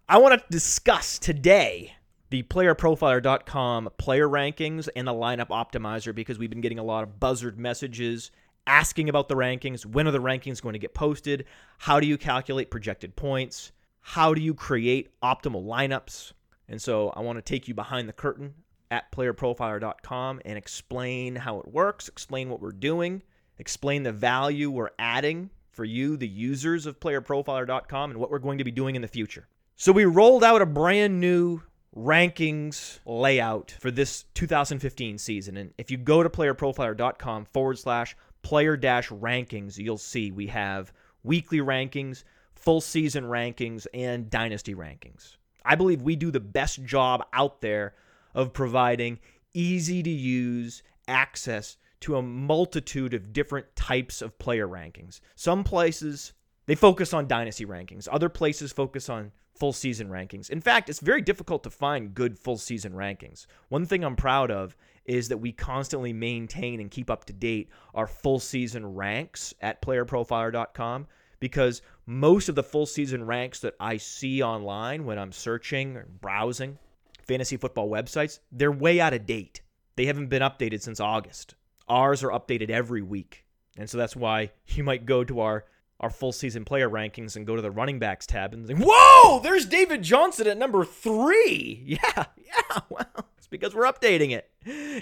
I 0.07 0.19
want 0.19 0.39
to 0.39 0.45
discuss 0.51 1.19
today 1.19 1.95
the 2.29 2.43
playerprofiler.com 2.43 3.89
player 3.97 4.29
rankings 4.29 4.91
and 4.95 5.09
the 5.09 5.15
lineup 5.15 5.49
optimizer 5.49 6.15
because 6.15 6.39
we've 6.39 6.51
been 6.51 6.61
getting 6.61 6.79
a 6.79 6.83
lot 6.83 7.05
of 7.05 7.19
buzzard 7.19 7.59
messages 7.59 8.33
asking 8.67 9.09
about 9.09 9.31
the 9.31 9.35
rankings. 9.35 9.87
When 9.87 10.07
are 10.07 10.11
the 10.11 10.21
rankings 10.21 10.61
going 10.61 10.75
to 10.75 10.79
get 10.79 10.93
posted? 10.93 11.47
How 11.79 12.01
do 12.01 12.07
you 12.07 12.19
calculate 12.19 12.71
projected 12.71 13.17
points? 13.17 13.73
How 14.03 14.35
do 14.35 14.43
you 14.43 14.53
create 14.53 15.09
optimal 15.23 15.65
lineups? 15.65 16.33
And 16.69 16.83
so 16.83 17.09
I 17.17 17.21
want 17.21 17.39
to 17.39 17.43
take 17.43 17.67
you 17.67 17.73
behind 17.73 18.11
the 18.11 18.13
curtain 18.13 18.53
at 18.93 19.11
playerprofiler.com 19.11 20.43
and 20.45 20.59
explain 20.59 21.35
how 21.35 21.59
it 21.59 21.67
works, 21.67 22.09
explain 22.09 22.51
what 22.51 22.61
we're 22.61 22.71
doing, 22.73 23.23
explain 23.59 24.03
the 24.03 24.13
value 24.13 24.71
we're 24.71 24.91
adding 24.99 25.49
for 25.71 25.87
you, 25.87 26.19
the 26.19 26.29
users 26.29 26.85
of 26.85 27.01
playerprofiler.com, 27.01 28.11
and 28.11 28.21
what 28.21 28.31
we're 28.31 28.39
going 28.39 28.59
to 28.59 28.65
be 28.65 28.71
doing 28.71 28.95
in 28.95 29.01
the 29.01 29.09
future. 29.09 29.49
So 29.77 29.93
we 29.93 30.05
rolled 30.05 30.45
out 30.45 30.61
a 30.61 30.67
brand 30.67 31.19
new 31.19 31.63
rankings 31.97 32.99
layout 33.07 33.71
for 33.81 33.91
this 33.91 34.27
2015 34.35 35.17
season. 35.17 35.57
And 35.57 35.73
if 35.79 35.91
you 35.91 35.97
go 35.97 36.23
to 36.23 36.29
playerprofiler.com 36.29 37.47
forward 37.47 37.79
slash 37.79 38.15
player 38.43 38.77
dash 38.77 39.09
rankings, 39.09 39.79
you'll 39.79 39.97
see 39.97 40.31
we 40.31 40.49
have 40.49 40.93
weekly 41.25 41.61
rankings, 41.61 42.25
full 42.55 42.83
season 42.83 43.25
rankings, 43.25 43.87
and 43.95 44.29
dynasty 44.29 44.75
rankings. 44.75 45.37
I 45.65 45.77
believe 45.77 46.03
we 46.03 46.15
do 46.15 46.31
the 46.31 46.41
best 46.41 46.85
job 46.85 47.25
out 47.33 47.63
there 47.63 47.95
of 48.35 48.53
providing 48.53 49.19
easy 49.55 50.03
to 50.03 50.11
use 50.11 50.83
access 51.09 51.77
to 52.01 52.17
a 52.17 52.23
multitude 52.23 53.15
of 53.15 53.33
different 53.33 53.77
types 53.77 54.23
of 54.23 54.39
player 54.39 54.67
rankings. 54.67 55.21
Some 55.37 55.65
places 55.65 56.33
they 56.67 56.75
focus 56.75 57.13
on 57.13 57.27
dynasty 57.27 57.67
rankings, 57.67 58.09
other 58.11 58.29
places 58.29 58.73
focus 58.73 59.09
on 59.09 59.33
full 59.59 59.73
season 59.73 60.09
rankings. 60.09 60.51
In 60.51 60.61
fact, 60.61 60.89
it's 60.89 61.01
very 61.01 61.21
difficult 61.21 61.63
to 61.65 61.71
find 61.71 62.15
good 62.15 62.39
full 62.39 62.57
season 62.57 62.93
rankings. 62.93 63.47
One 63.69 63.85
thing 63.85 64.05
I'm 64.05 64.17
proud 64.17 64.51
of 64.51 64.77
is 65.05 65.29
that 65.29 65.39
we 65.39 65.53
constantly 65.53 66.13
maintain 66.13 66.81
and 66.81 66.91
keep 66.91 67.11
up 67.11 67.25
to 67.27 67.33
date 67.33 67.69
our 67.95 68.07
full 68.07 68.39
season 68.39 68.87
ranks 68.95 69.53
at 69.61 69.83
playerprofiler.com 69.83 71.07
because 71.41 71.83
most 72.07 72.49
of 72.49 72.55
the 72.55 72.63
full 72.63 72.87
season 72.87 73.25
ranks 73.25 73.61
that 73.61 73.75
I 73.81 73.97
see 73.97 74.43
online 74.43 75.05
when 75.05 75.19
I'm 75.19 75.33
searching 75.33 75.97
or 75.97 76.07
browsing 76.21 76.79
fantasy 77.27 77.57
football 77.57 77.89
websites, 77.89 78.41
they're 78.51 78.73
way 78.73 79.01
out 79.01 79.15
of 79.15 79.27
date. 79.27 79.63
They 79.97 80.07
haven't 80.07 80.29
been 80.29 80.43
updated 80.43 80.83
since 80.83 81.01
August. 81.01 81.55
Ours 81.89 82.23
are 82.23 82.31
updated 82.31 82.71
every 82.71 83.03
week. 83.03 83.45
And 83.77 83.89
so 83.89 83.99
that's 83.99 84.17
why 84.17 84.53
you 84.67 84.85
might 84.85 85.07
go 85.07 85.25
to 85.25 85.41
our 85.41 85.65
our 86.01 86.11
full 86.11 86.33
season 86.33 86.65
player 86.65 86.91
rankings 86.91 87.37
and 87.37 87.47
go 87.47 87.55
to 87.55 87.63
the 87.63 87.71
running 87.71 88.01
backs 88.01 88.27
tab 88.27 88.53
and 88.53 88.67
think, 88.67 88.81
"Whoa, 88.83 89.39
there's 89.41 89.67
David 89.67 90.03
Johnson 90.03 90.49
at 90.49 90.59
number 90.59 90.85
3." 90.85 91.85
Yeah, 91.87 92.25
yeah, 92.37 92.81
well, 92.89 93.29
it's 93.39 93.47
because 93.47 93.75
we're 93.75 93.91
updating 93.91 94.33
it. 94.33 94.51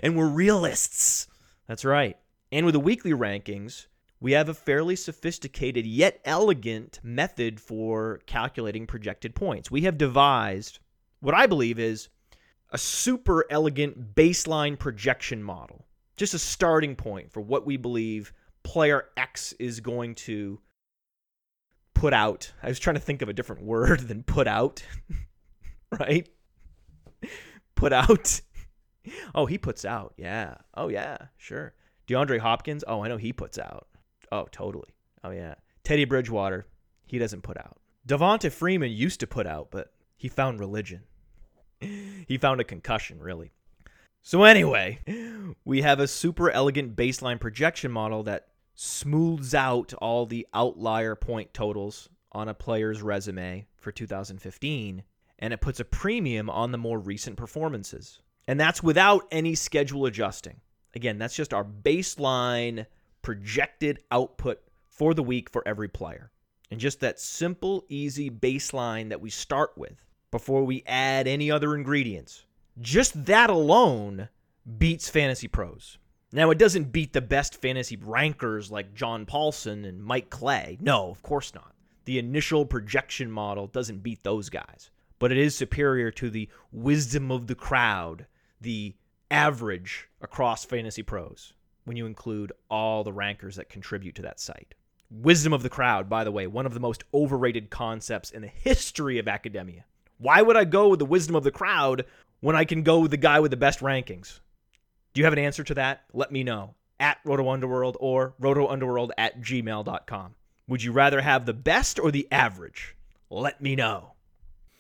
And 0.03 0.15
we're 0.15 0.29
realists. 0.29 1.27
That's 1.67 1.85
right. 1.85 2.19
And 2.53 2.67
with 2.67 2.75
the 2.75 2.81
weekly 2.81 3.13
rankings, 3.13 3.87
we 4.21 4.33
have 4.33 4.49
a 4.49 4.55
fairly 4.55 4.97
sophisticated 4.97 5.87
yet 5.87 6.21
elegant 6.25 7.01
method 7.03 7.61
for 7.61 8.21
calculating 8.27 8.87
projected 8.87 9.35
points. 9.35 9.71
We 9.71 9.83
have 9.83 9.97
devised 9.97 10.81
what 11.21 11.35
I 11.35 11.47
believe 11.47 11.79
is 11.79 12.09
a 12.71 12.79
super 12.79 13.45
elegant 13.51 14.15
baseline 14.15 14.79
projection 14.79 15.43
model, 15.43 15.87
just 16.17 16.35
a 16.35 16.39
starting 16.39 16.97
point 16.97 17.33
for 17.33 17.41
what 17.41 17.67
we 17.67 17.77
believe 17.77 18.33
player 18.63 19.07
X 19.17 19.53
is 19.59 19.81
going 19.81 20.15
to 20.15 20.61
put 21.95 22.13
out. 22.13 22.53
I 22.63 22.69
was 22.69 22.79
trying 22.79 22.95
to 22.95 23.01
think 23.01 23.23
of 23.23 23.29
a 23.29 23.33
different 23.33 23.63
word 23.63 24.01
than 24.09 24.23
put 24.23 24.47
out, 24.47 24.83
right? 26.01 26.29
Put 27.75 27.93
out. 27.93 28.41
Oh, 29.35 29.47
he 29.47 29.59
puts 29.59 29.85
out. 29.85 30.15
Yeah. 30.17 30.57
Oh, 30.75 30.89
yeah. 30.89 31.17
Sure. 31.37 31.75
DeAndre 32.07 32.39
Hopkins. 32.39 32.85
Oh, 32.87 33.03
I 33.03 33.09
know 33.09 33.17
he 33.17 33.33
puts 33.33 33.59
out. 33.59 33.89
Oh, 34.31 34.47
totally. 34.53 34.91
Oh, 35.25 35.31
yeah. 35.31 35.55
Teddy 35.85 36.05
Bridgewater, 36.05 36.67
he 37.07 37.19
doesn't 37.19 37.43
put 37.43 37.57
out. 37.57 37.79
Devonta 38.07 38.53
Freeman 38.53 38.91
used 38.91 39.21
to 39.21 39.27
put 39.27 39.47
out, 39.47 39.71
but 39.71 39.93
he 40.17 40.29
found 40.29 40.61
religion. 40.61 41.03
he 42.27 42.39
found 42.39 42.61
a 42.61 42.65
concussion, 42.65 43.21
really. 43.21 43.53
So, 44.23 44.45
anyway, 44.45 44.99
we 45.65 45.83
have 45.83 45.99
a 45.99 46.07
super 46.07 46.51
elegant 46.51 46.95
baseline 46.95 47.41
projection 47.41 47.91
model 47.91 48.23
that 48.25 48.49
smooths 48.75 49.55
out 49.55 49.95
all 49.95 50.27
the 50.27 50.47
outlier 50.53 51.15
point 51.15 51.53
totals 51.55 52.09
on 52.33 52.49
a 52.49 52.55
player's 52.55 53.03
resume 53.03 53.67
for 53.77 53.93
2015, 53.93 55.03
and 55.39 55.53
it 55.53 55.61
puts 55.61 55.81
a 55.81 55.85
premium 55.85 56.51
on 56.51 56.71
the 56.71 56.79
more 56.79 56.99
recent 56.99 57.37
performances. 57.37 58.21
And 58.47 58.59
that's 58.59 58.83
without 58.83 59.27
any 59.31 59.55
schedule 59.55 60.07
adjusting. 60.07 60.61
Again, 60.95 61.19
that's 61.19 61.37
just 61.37 61.55
our 61.55 61.65
baseline 61.65 62.87
projected 63.23 64.01
output 64.11 64.61
for 64.89 65.15
the 65.15 65.23
week 65.23 65.49
for 65.51 65.67
every 65.67 65.89
player. 65.89 66.31
And 66.71 66.79
just 66.81 67.01
that 67.01 67.21
simple, 67.21 67.85
easy 67.89 68.31
baseline 68.31 69.09
that 69.09 69.21
we 69.21 69.31
start 69.31 69.73
with 69.77 70.05
before 70.31 70.65
we 70.65 70.85
add 70.87 71.27
any 71.27 71.51
other 71.51 71.75
ingredients. 71.75 72.45
Just 72.81 73.27
that 73.27 73.51
alone 73.51 74.29
beats 74.79 75.09
Fantasy 75.09 75.49
Pros. 75.49 75.99
Now, 76.33 76.51
it 76.51 76.59
doesn't 76.59 76.93
beat 76.93 77.13
the 77.13 77.21
best 77.21 77.61
fantasy 77.61 77.97
rankers 77.97 78.71
like 78.71 78.95
John 78.95 79.27
Paulsen 79.27 79.85
and 79.85 80.03
Mike 80.03 80.31
Clay. 80.31 80.79
No, 80.81 81.11
of 81.11 81.23
course 81.23 81.55
not. 81.55 81.75
The 82.05 82.19
initial 82.19 82.65
projection 82.65 83.31
model 83.31 83.67
doesn't 83.67 84.03
beat 84.03 84.23
those 84.23 84.49
guys, 84.49 84.91
but 85.19 85.33
it 85.33 85.39
is 85.39 85.57
superior 85.57 86.11
to 86.13 86.31
the 86.31 86.49
wisdom 86.71 87.33
of 87.33 87.49
the 87.49 87.57
crowd, 87.57 88.27
the 88.61 88.95
average 89.31 90.09
across 90.21 90.65
Fantasy 90.65 91.03
Pros 91.03 91.53
when 91.85 91.97
you 91.97 92.07
include 92.07 92.53
all 92.71 93.03
the 93.03 93.13
rankers 93.13 93.57
that 93.57 93.69
contribute 93.69 94.15
to 94.15 94.23
that 94.23 94.39
site. 94.39 94.75
Wisdom 95.11 95.53
of 95.53 95.65
the 95.65 95.69
crowd, 95.69 96.09
by 96.09 96.23
the 96.23 96.31
way, 96.31 96.47
one 96.47 96.67
of 96.67 96.75
the 96.75 96.81
most 96.81 97.03
overrated 97.13 97.69
concepts 97.71 98.31
in 98.31 98.43
the 98.43 98.49
history 98.49 99.19
of 99.19 99.27
academia. 99.27 99.85
Why 100.21 100.43
would 100.43 100.57
I 100.57 100.65
go 100.65 100.89
with 100.89 100.99
the 100.99 101.07
wisdom 101.07 101.35
of 101.35 101.45
the 101.45 101.51
crowd 101.51 102.05
when 102.41 102.55
I 102.55 102.67
can 102.67 102.83
go 102.83 103.01
with 103.01 103.11
the 103.11 103.17
guy 103.17 103.41
with 103.41 103.51
the 103.51 103.57
best 103.57 103.81
rankings? 103.81 104.41
Do 105.15 105.21
you 105.21 105.25
have 105.25 105.33
an 105.33 105.39
answer 105.39 105.65
to 105.65 105.75
that? 105.75 106.05
Let 106.13 106.31
me 106.31 106.45
know 106.45 106.75
at 107.01 107.19
Roto 107.25 107.49
Underworld 107.49 107.97
or 107.99 108.35
rotounderworld 108.41 109.11
at 109.17 109.41
gmail.com. 109.41 110.35
Would 110.69 110.83
you 110.83 110.93
rather 110.93 111.23
have 111.23 111.47
the 111.47 111.55
best 111.55 111.99
or 111.99 112.11
the 112.11 112.29
average? 112.31 112.95
Let 113.31 113.63
me 113.63 113.75
know. 113.75 114.13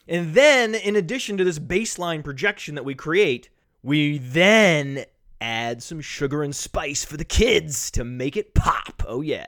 And 0.07 0.35
then, 0.35 0.75
in 0.75 0.95
addition 0.95 1.39
to 1.39 1.45
this 1.45 1.59
baseline 1.59 2.23
projection 2.23 2.75
that 2.75 2.85
we 2.85 2.95
create, 2.95 3.49
we 3.83 4.19
then 4.19 5.05
add 5.41 5.83
some 5.83 6.03
sugar 6.03 6.43
and 6.43 6.55
spice 6.55 7.03
for 7.03 7.17
the 7.17 7.25
kids 7.25 7.91
to 7.93 8.05
make 8.05 8.37
it 8.37 8.55
pop. 8.55 9.03
Oh, 9.07 9.23
yeah. 9.23 9.47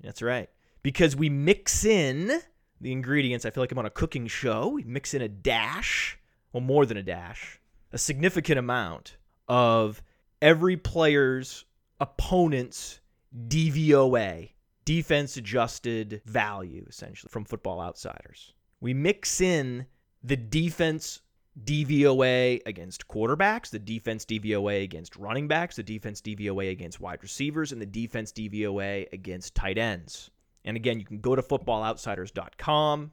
That's 0.00 0.22
right. 0.22 0.48
Because 0.82 1.16
we 1.16 1.28
mix 1.28 1.84
in 1.84 2.40
the 2.84 2.92
ingredients. 2.92 3.46
I 3.46 3.50
feel 3.50 3.62
like 3.62 3.72
I'm 3.72 3.78
on 3.78 3.86
a 3.86 3.90
cooking 3.90 4.26
show. 4.26 4.68
We 4.68 4.84
mix 4.84 5.14
in 5.14 5.22
a 5.22 5.28
dash, 5.28 6.18
well, 6.52 6.60
more 6.60 6.84
than 6.84 6.98
a 6.98 7.02
dash, 7.02 7.58
a 7.92 7.98
significant 7.98 8.58
amount 8.58 9.16
of 9.48 10.02
every 10.42 10.76
player's 10.76 11.64
opponent's 11.98 13.00
DVOA, 13.48 14.50
defense 14.84 15.38
adjusted 15.38 16.20
value, 16.26 16.84
essentially, 16.86 17.30
from 17.30 17.46
Football 17.46 17.80
Outsiders. 17.80 18.52
We 18.80 18.92
mix 18.92 19.40
in 19.40 19.86
the 20.22 20.36
defense 20.36 21.22
DVOA 21.64 22.60
against 22.66 23.08
quarterbacks, 23.08 23.70
the 23.70 23.78
defense 23.78 24.26
DVOA 24.26 24.82
against 24.82 25.16
running 25.16 25.48
backs, 25.48 25.76
the 25.76 25.82
defense 25.82 26.20
DVOA 26.20 26.70
against 26.70 27.00
wide 27.00 27.22
receivers, 27.22 27.72
and 27.72 27.80
the 27.80 27.86
defense 27.86 28.30
DVOA 28.30 29.10
against 29.10 29.54
tight 29.54 29.78
ends. 29.78 30.30
And 30.64 30.76
again, 30.76 30.98
you 30.98 31.06
can 31.06 31.20
go 31.20 31.34
to 31.34 31.42
footballoutsiders.com. 31.42 33.12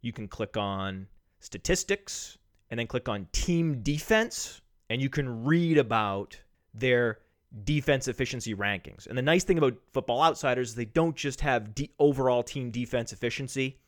You 0.00 0.12
can 0.12 0.28
click 0.28 0.56
on 0.56 1.06
statistics 1.40 2.38
and 2.70 2.78
then 2.78 2.86
click 2.86 3.08
on 3.08 3.26
team 3.32 3.82
defense, 3.82 4.60
and 4.88 5.02
you 5.02 5.10
can 5.10 5.44
read 5.44 5.76
about 5.76 6.40
their 6.72 7.18
defense 7.64 8.06
efficiency 8.06 8.54
rankings. 8.54 9.06
And 9.08 9.18
the 9.18 9.22
nice 9.22 9.42
thing 9.42 9.58
about 9.58 9.76
Football 9.92 10.22
Outsiders 10.22 10.70
is 10.70 10.74
they 10.76 10.84
don't 10.84 11.16
just 11.16 11.40
have 11.40 11.74
de- 11.74 11.90
overall 11.98 12.42
team 12.42 12.70
defense 12.70 13.12
efficiency, 13.12 13.80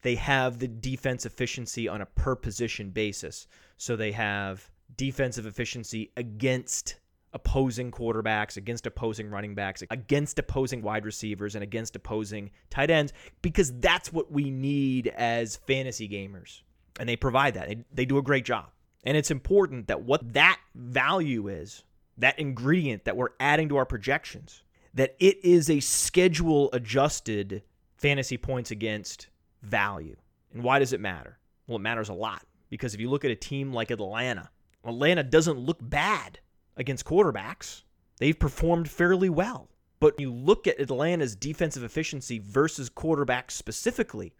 they 0.00 0.14
have 0.16 0.58
the 0.58 0.68
defense 0.68 1.26
efficiency 1.26 1.88
on 1.88 2.00
a 2.00 2.06
per 2.06 2.34
position 2.34 2.90
basis. 2.90 3.46
So 3.76 3.96
they 3.96 4.12
have 4.12 4.70
defensive 4.96 5.46
efficiency 5.46 6.10
against 6.16 6.96
opposing 7.34 7.90
quarterbacks, 7.90 8.56
against 8.56 8.86
opposing 8.86 9.30
running 9.30 9.54
backs, 9.54 9.82
against 9.90 10.38
opposing 10.38 10.82
wide 10.82 11.04
receivers, 11.04 11.54
and 11.54 11.62
against 11.62 11.96
opposing 11.96 12.50
tight 12.70 12.90
ends, 12.90 13.12
because 13.40 13.72
that's 13.80 14.12
what 14.12 14.30
we 14.30 14.50
need 14.50 15.08
as 15.08 15.56
fantasy 15.56 16.08
gamers. 16.08 16.60
And 17.00 17.08
they 17.08 17.16
provide 17.16 17.54
that. 17.54 17.68
They, 17.68 17.84
they 17.92 18.04
do 18.04 18.18
a 18.18 18.22
great 18.22 18.44
job. 18.44 18.70
And 19.04 19.16
it's 19.16 19.30
important 19.30 19.88
that 19.88 20.02
what 20.02 20.32
that 20.34 20.60
value 20.74 21.48
is 21.48 21.84
that 22.18 22.38
ingredient 22.38 23.04
that 23.04 23.16
we're 23.16 23.30
adding 23.40 23.68
to 23.70 23.76
our 23.76 23.86
projections, 23.86 24.62
that 24.94 25.16
it 25.18 25.42
is 25.44 25.70
a 25.70 25.80
schedule 25.80 26.68
adjusted 26.72 27.62
fantasy 27.96 28.36
points 28.36 28.70
against 28.70 29.28
value. 29.62 30.16
And 30.52 30.62
why 30.62 30.78
does 30.78 30.92
it 30.92 31.00
matter? 31.00 31.38
Well, 31.66 31.76
it 31.76 31.82
matters 31.82 32.10
a 32.10 32.14
lot 32.14 32.44
Because 32.72 32.94
if 32.94 33.00
you 33.00 33.10
look 33.10 33.24
at 33.24 33.30
a 33.30 33.36
team 33.36 33.72
like 33.72 33.90
Atlanta, 33.90 34.48
Atlanta 34.82 35.22
doesn't 35.22 35.58
look 35.58 35.76
bad 35.80 36.40
against 36.76 37.04
quarterbacks. 37.04 37.82
They've 38.18 38.38
performed 38.38 38.90
fairly 38.90 39.28
well. 39.28 39.68
But 40.00 40.18
you 40.18 40.32
look 40.32 40.66
at 40.66 40.80
Atlanta's 40.80 41.36
defensive 41.36 41.84
efficiency 41.84 42.38
versus 42.38 42.90
quarterbacks 42.90 43.52
specifically, 43.52 44.34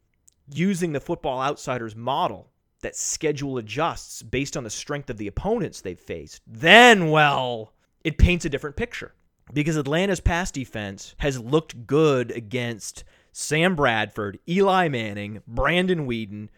using 0.53 0.93
the 0.93 1.01
Football 1.01 1.41
Outsiders 1.41 1.95
model 1.95 2.51
that 2.81 2.97
schedule 2.97 3.59
adjusts 3.59 4.23
based 4.23 4.57
on 4.57 4.65
the 4.65 4.71
strength 4.71 5.09
of 5.09 5.19
the 5.19 5.29
opponents 5.29 5.81
they've 5.81 5.99
faced, 5.99 6.43
then, 6.47 7.11
well, 7.11 7.73
it 8.03 8.19
paints 8.19 8.45
a 8.45 8.49
different 8.49 8.77
picture. 8.77 9.15
Because 9.53 9.77
Atlanta's 9.77 10.21
pass 10.21 10.51
defense 10.51 11.15
has 11.19 11.39
looked 11.39 11.87
good 11.87 12.31
against 12.31 13.05
Sam 13.33 13.77
Bradford, 13.77 14.39
Eli 14.49 14.89
Manning, 14.89 15.43
Brandon 15.47 16.07
Weeden, 16.07 16.49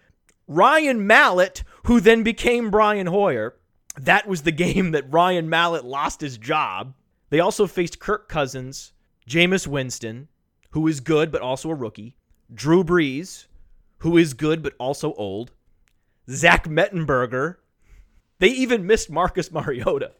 Ryan 0.46 1.06
Mallett, 1.06 1.62
who 1.84 2.00
then 2.00 2.22
became 2.22 2.70
Brian 2.70 3.06
Hoyer. 3.06 3.56
That 3.96 4.26
was 4.26 4.42
the 4.42 4.52
game 4.52 4.90
that 4.92 5.12
Ryan 5.12 5.48
Mallett 5.48 5.84
lost 5.84 6.20
his 6.20 6.38
job. 6.38 6.94
They 7.30 7.40
also 7.40 7.66
faced 7.66 8.00
Kirk 8.00 8.28
Cousins, 8.28 8.92
Jameis 9.28 9.66
Winston, 9.66 10.28
who 10.70 10.86
is 10.88 11.00
good 11.00 11.30
but 11.30 11.40
also 11.42 11.70
a 11.70 11.74
rookie, 11.74 12.16
Drew 12.52 12.84
Brees, 12.84 13.46
who 13.98 14.16
is 14.16 14.34
good 14.34 14.62
but 14.62 14.74
also 14.78 15.14
old, 15.14 15.52
Zach 16.28 16.66
Mettenberger. 16.66 17.56
They 18.38 18.48
even 18.48 18.86
missed 18.86 19.10
Marcus 19.10 19.50
Mariota. 19.52 20.12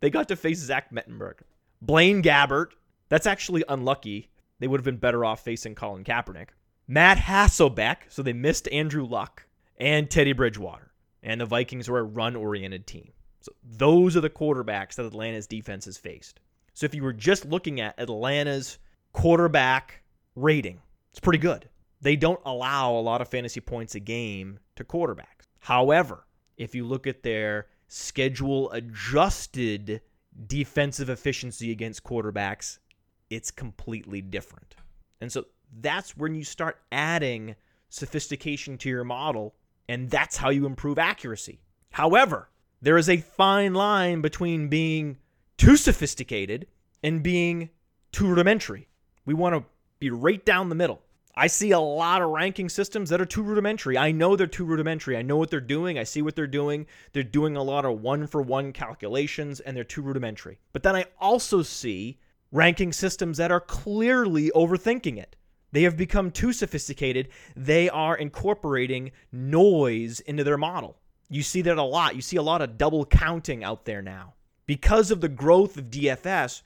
They 0.00 0.10
got 0.10 0.28
to 0.28 0.36
face 0.36 0.58
Zach 0.58 0.90
Mettenberger. 0.90 1.44
Blaine 1.80 2.22
Gabbert. 2.22 2.72
That's 3.08 3.26
actually 3.26 3.64
unlucky. 3.68 4.30
They 4.58 4.66
would 4.66 4.80
have 4.80 4.84
been 4.84 4.96
better 4.96 5.24
off 5.24 5.44
facing 5.44 5.74
Colin 5.74 6.04
Kaepernick. 6.04 6.48
Matt 6.88 7.18
Hasselbeck. 7.18 7.96
So 8.08 8.22
they 8.22 8.32
missed 8.32 8.68
Andrew 8.68 9.06
Luck 9.06 9.46
and 9.78 10.10
Teddy 10.10 10.32
Bridgewater. 10.32 10.83
And 11.24 11.40
the 11.40 11.46
Vikings 11.46 11.88
are 11.88 11.98
a 11.98 12.04
run 12.04 12.36
oriented 12.36 12.86
team. 12.86 13.10
So 13.40 13.52
those 13.62 14.16
are 14.16 14.20
the 14.20 14.30
quarterbacks 14.30 14.94
that 14.94 15.06
Atlanta's 15.06 15.46
defense 15.46 15.86
has 15.86 15.96
faced. 15.96 16.38
So 16.74 16.84
if 16.86 16.94
you 16.94 17.02
were 17.02 17.12
just 17.12 17.44
looking 17.44 17.80
at 17.80 17.98
Atlanta's 17.98 18.78
quarterback 19.12 20.02
rating, 20.36 20.80
it's 21.10 21.20
pretty 21.20 21.38
good. 21.38 21.68
They 22.00 22.16
don't 22.16 22.40
allow 22.44 22.92
a 22.92 23.00
lot 23.00 23.20
of 23.20 23.28
fantasy 23.28 23.60
points 23.60 23.94
a 23.94 24.00
game 24.00 24.58
to 24.76 24.84
quarterbacks. 24.84 25.48
However, 25.60 26.26
if 26.58 26.74
you 26.74 26.84
look 26.84 27.06
at 27.06 27.22
their 27.22 27.68
schedule 27.88 28.70
adjusted 28.72 30.02
defensive 30.46 31.08
efficiency 31.08 31.70
against 31.70 32.04
quarterbacks, 32.04 32.78
it's 33.30 33.50
completely 33.50 34.20
different. 34.20 34.74
And 35.20 35.32
so 35.32 35.46
that's 35.80 36.16
when 36.16 36.34
you 36.34 36.44
start 36.44 36.82
adding 36.92 37.56
sophistication 37.88 38.76
to 38.78 38.88
your 38.88 39.04
model, 39.04 39.54
and 39.88 40.10
that's 40.10 40.36
how 40.36 40.50
you 40.50 40.66
improve 40.66 40.98
accuracy. 40.98 41.60
However, 41.90 42.48
there 42.82 42.98
is 42.98 43.08
a 43.08 43.18
fine 43.18 43.74
line 43.74 44.20
between 44.20 44.68
being 44.68 45.18
too 45.56 45.76
sophisticated 45.76 46.66
and 47.02 47.22
being 47.22 47.70
too 48.12 48.26
rudimentary. 48.26 48.88
We 49.24 49.34
want 49.34 49.54
to 49.54 49.64
be 49.98 50.10
right 50.10 50.44
down 50.44 50.68
the 50.68 50.74
middle. 50.74 51.00
I 51.36 51.48
see 51.48 51.72
a 51.72 51.80
lot 51.80 52.22
of 52.22 52.30
ranking 52.30 52.68
systems 52.68 53.10
that 53.10 53.20
are 53.20 53.26
too 53.26 53.42
rudimentary. 53.42 53.98
I 53.98 54.12
know 54.12 54.36
they're 54.36 54.46
too 54.46 54.64
rudimentary. 54.64 55.16
I 55.16 55.22
know 55.22 55.36
what 55.36 55.50
they're 55.50 55.60
doing. 55.60 55.98
I 55.98 56.04
see 56.04 56.22
what 56.22 56.36
they're 56.36 56.46
doing. 56.46 56.86
They're 57.12 57.24
doing 57.24 57.56
a 57.56 57.62
lot 57.62 57.84
of 57.84 58.02
one 58.02 58.26
for 58.28 58.40
one 58.40 58.72
calculations 58.72 59.58
and 59.58 59.76
they're 59.76 59.82
too 59.82 60.02
rudimentary. 60.02 60.58
But 60.72 60.84
then 60.84 60.94
I 60.94 61.06
also 61.20 61.62
see 61.62 62.20
ranking 62.52 62.92
systems 62.92 63.38
that 63.38 63.50
are 63.50 63.60
clearly 63.60 64.52
overthinking 64.54 65.18
it. 65.18 65.34
They 65.74 65.82
have 65.82 65.96
become 65.96 66.30
too 66.30 66.52
sophisticated. 66.52 67.30
They 67.56 67.88
are 67.90 68.16
incorporating 68.16 69.10
noise 69.32 70.20
into 70.20 70.44
their 70.44 70.56
model. 70.56 70.96
You 71.28 71.42
see 71.42 71.62
that 71.62 71.78
a 71.78 71.82
lot. 71.82 72.14
You 72.14 72.22
see 72.22 72.36
a 72.36 72.42
lot 72.42 72.62
of 72.62 72.78
double 72.78 73.04
counting 73.04 73.64
out 73.64 73.84
there 73.84 74.00
now. 74.00 74.34
Because 74.66 75.10
of 75.10 75.20
the 75.20 75.28
growth 75.28 75.76
of 75.76 75.90
DFS, 75.90 76.62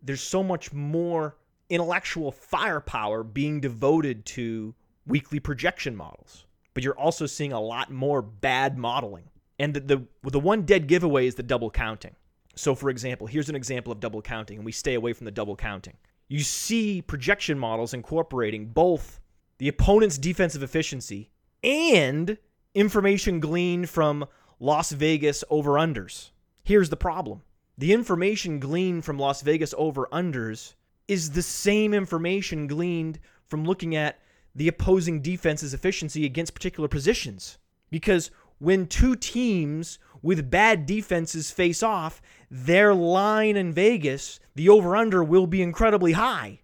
there's 0.00 0.20
so 0.20 0.44
much 0.44 0.72
more 0.72 1.36
intellectual 1.68 2.30
firepower 2.30 3.24
being 3.24 3.58
devoted 3.58 4.24
to 4.26 4.72
weekly 5.04 5.40
projection 5.40 5.96
models. 5.96 6.44
But 6.74 6.84
you're 6.84 6.96
also 6.96 7.26
seeing 7.26 7.52
a 7.52 7.60
lot 7.60 7.90
more 7.90 8.22
bad 8.22 8.78
modeling. 8.78 9.30
And 9.58 9.74
the, 9.74 9.80
the, 9.80 10.30
the 10.30 10.38
one 10.38 10.62
dead 10.62 10.86
giveaway 10.86 11.26
is 11.26 11.34
the 11.34 11.42
double 11.42 11.70
counting. 11.70 12.14
So, 12.54 12.76
for 12.76 12.88
example, 12.88 13.26
here's 13.26 13.48
an 13.48 13.56
example 13.56 13.92
of 13.92 13.98
double 13.98 14.22
counting, 14.22 14.58
and 14.58 14.64
we 14.64 14.70
stay 14.70 14.94
away 14.94 15.12
from 15.12 15.24
the 15.24 15.32
double 15.32 15.56
counting. 15.56 15.96
You 16.28 16.40
see 16.40 17.02
projection 17.02 17.58
models 17.58 17.94
incorporating 17.94 18.66
both 18.66 19.20
the 19.58 19.68
opponent's 19.68 20.18
defensive 20.18 20.62
efficiency 20.62 21.30
and 21.62 22.38
information 22.74 23.40
gleaned 23.40 23.88
from 23.88 24.26
Las 24.58 24.92
Vegas 24.92 25.44
over 25.50 25.72
unders. 25.72 26.30
Here's 26.62 26.90
the 26.90 26.96
problem 26.96 27.42
the 27.76 27.92
information 27.92 28.60
gleaned 28.60 29.04
from 29.04 29.18
Las 29.18 29.42
Vegas 29.42 29.74
over 29.76 30.06
unders 30.12 30.74
is 31.08 31.32
the 31.32 31.42
same 31.42 31.92
information 31.92 32.66
gleaned 32.66 33.18
from 33.48 33.64
looking 33.64 33.94
at 33.94 34.18
the 34.54 34.68
opposing 34.68 35.20
defense's 35.20 35.74
efficiency 35.74 36.24
against 36.24 36.54
particular 36.54 36.88
positions. 36.88 37.58
Because 37.90 38.30
when 38.58 38.86
two 38.86 39.16
teams 39.16 39.98
with 40.24 40.50
bad 40.50 40.86
defenses 40.86 41.50
face 41.50 41.82
off, 41.82 42.22
their 42.50 42.94
line 42.94 43.56
in 43.58 43.74
Vegas, 43.74 44.40
the 44.54 44.70
over 44.70 44.96
under, 44.96 45.22
will 45.22 45.46
be 45.46 45.60
incredibly 45.60 46.12
high. 46.12 46.60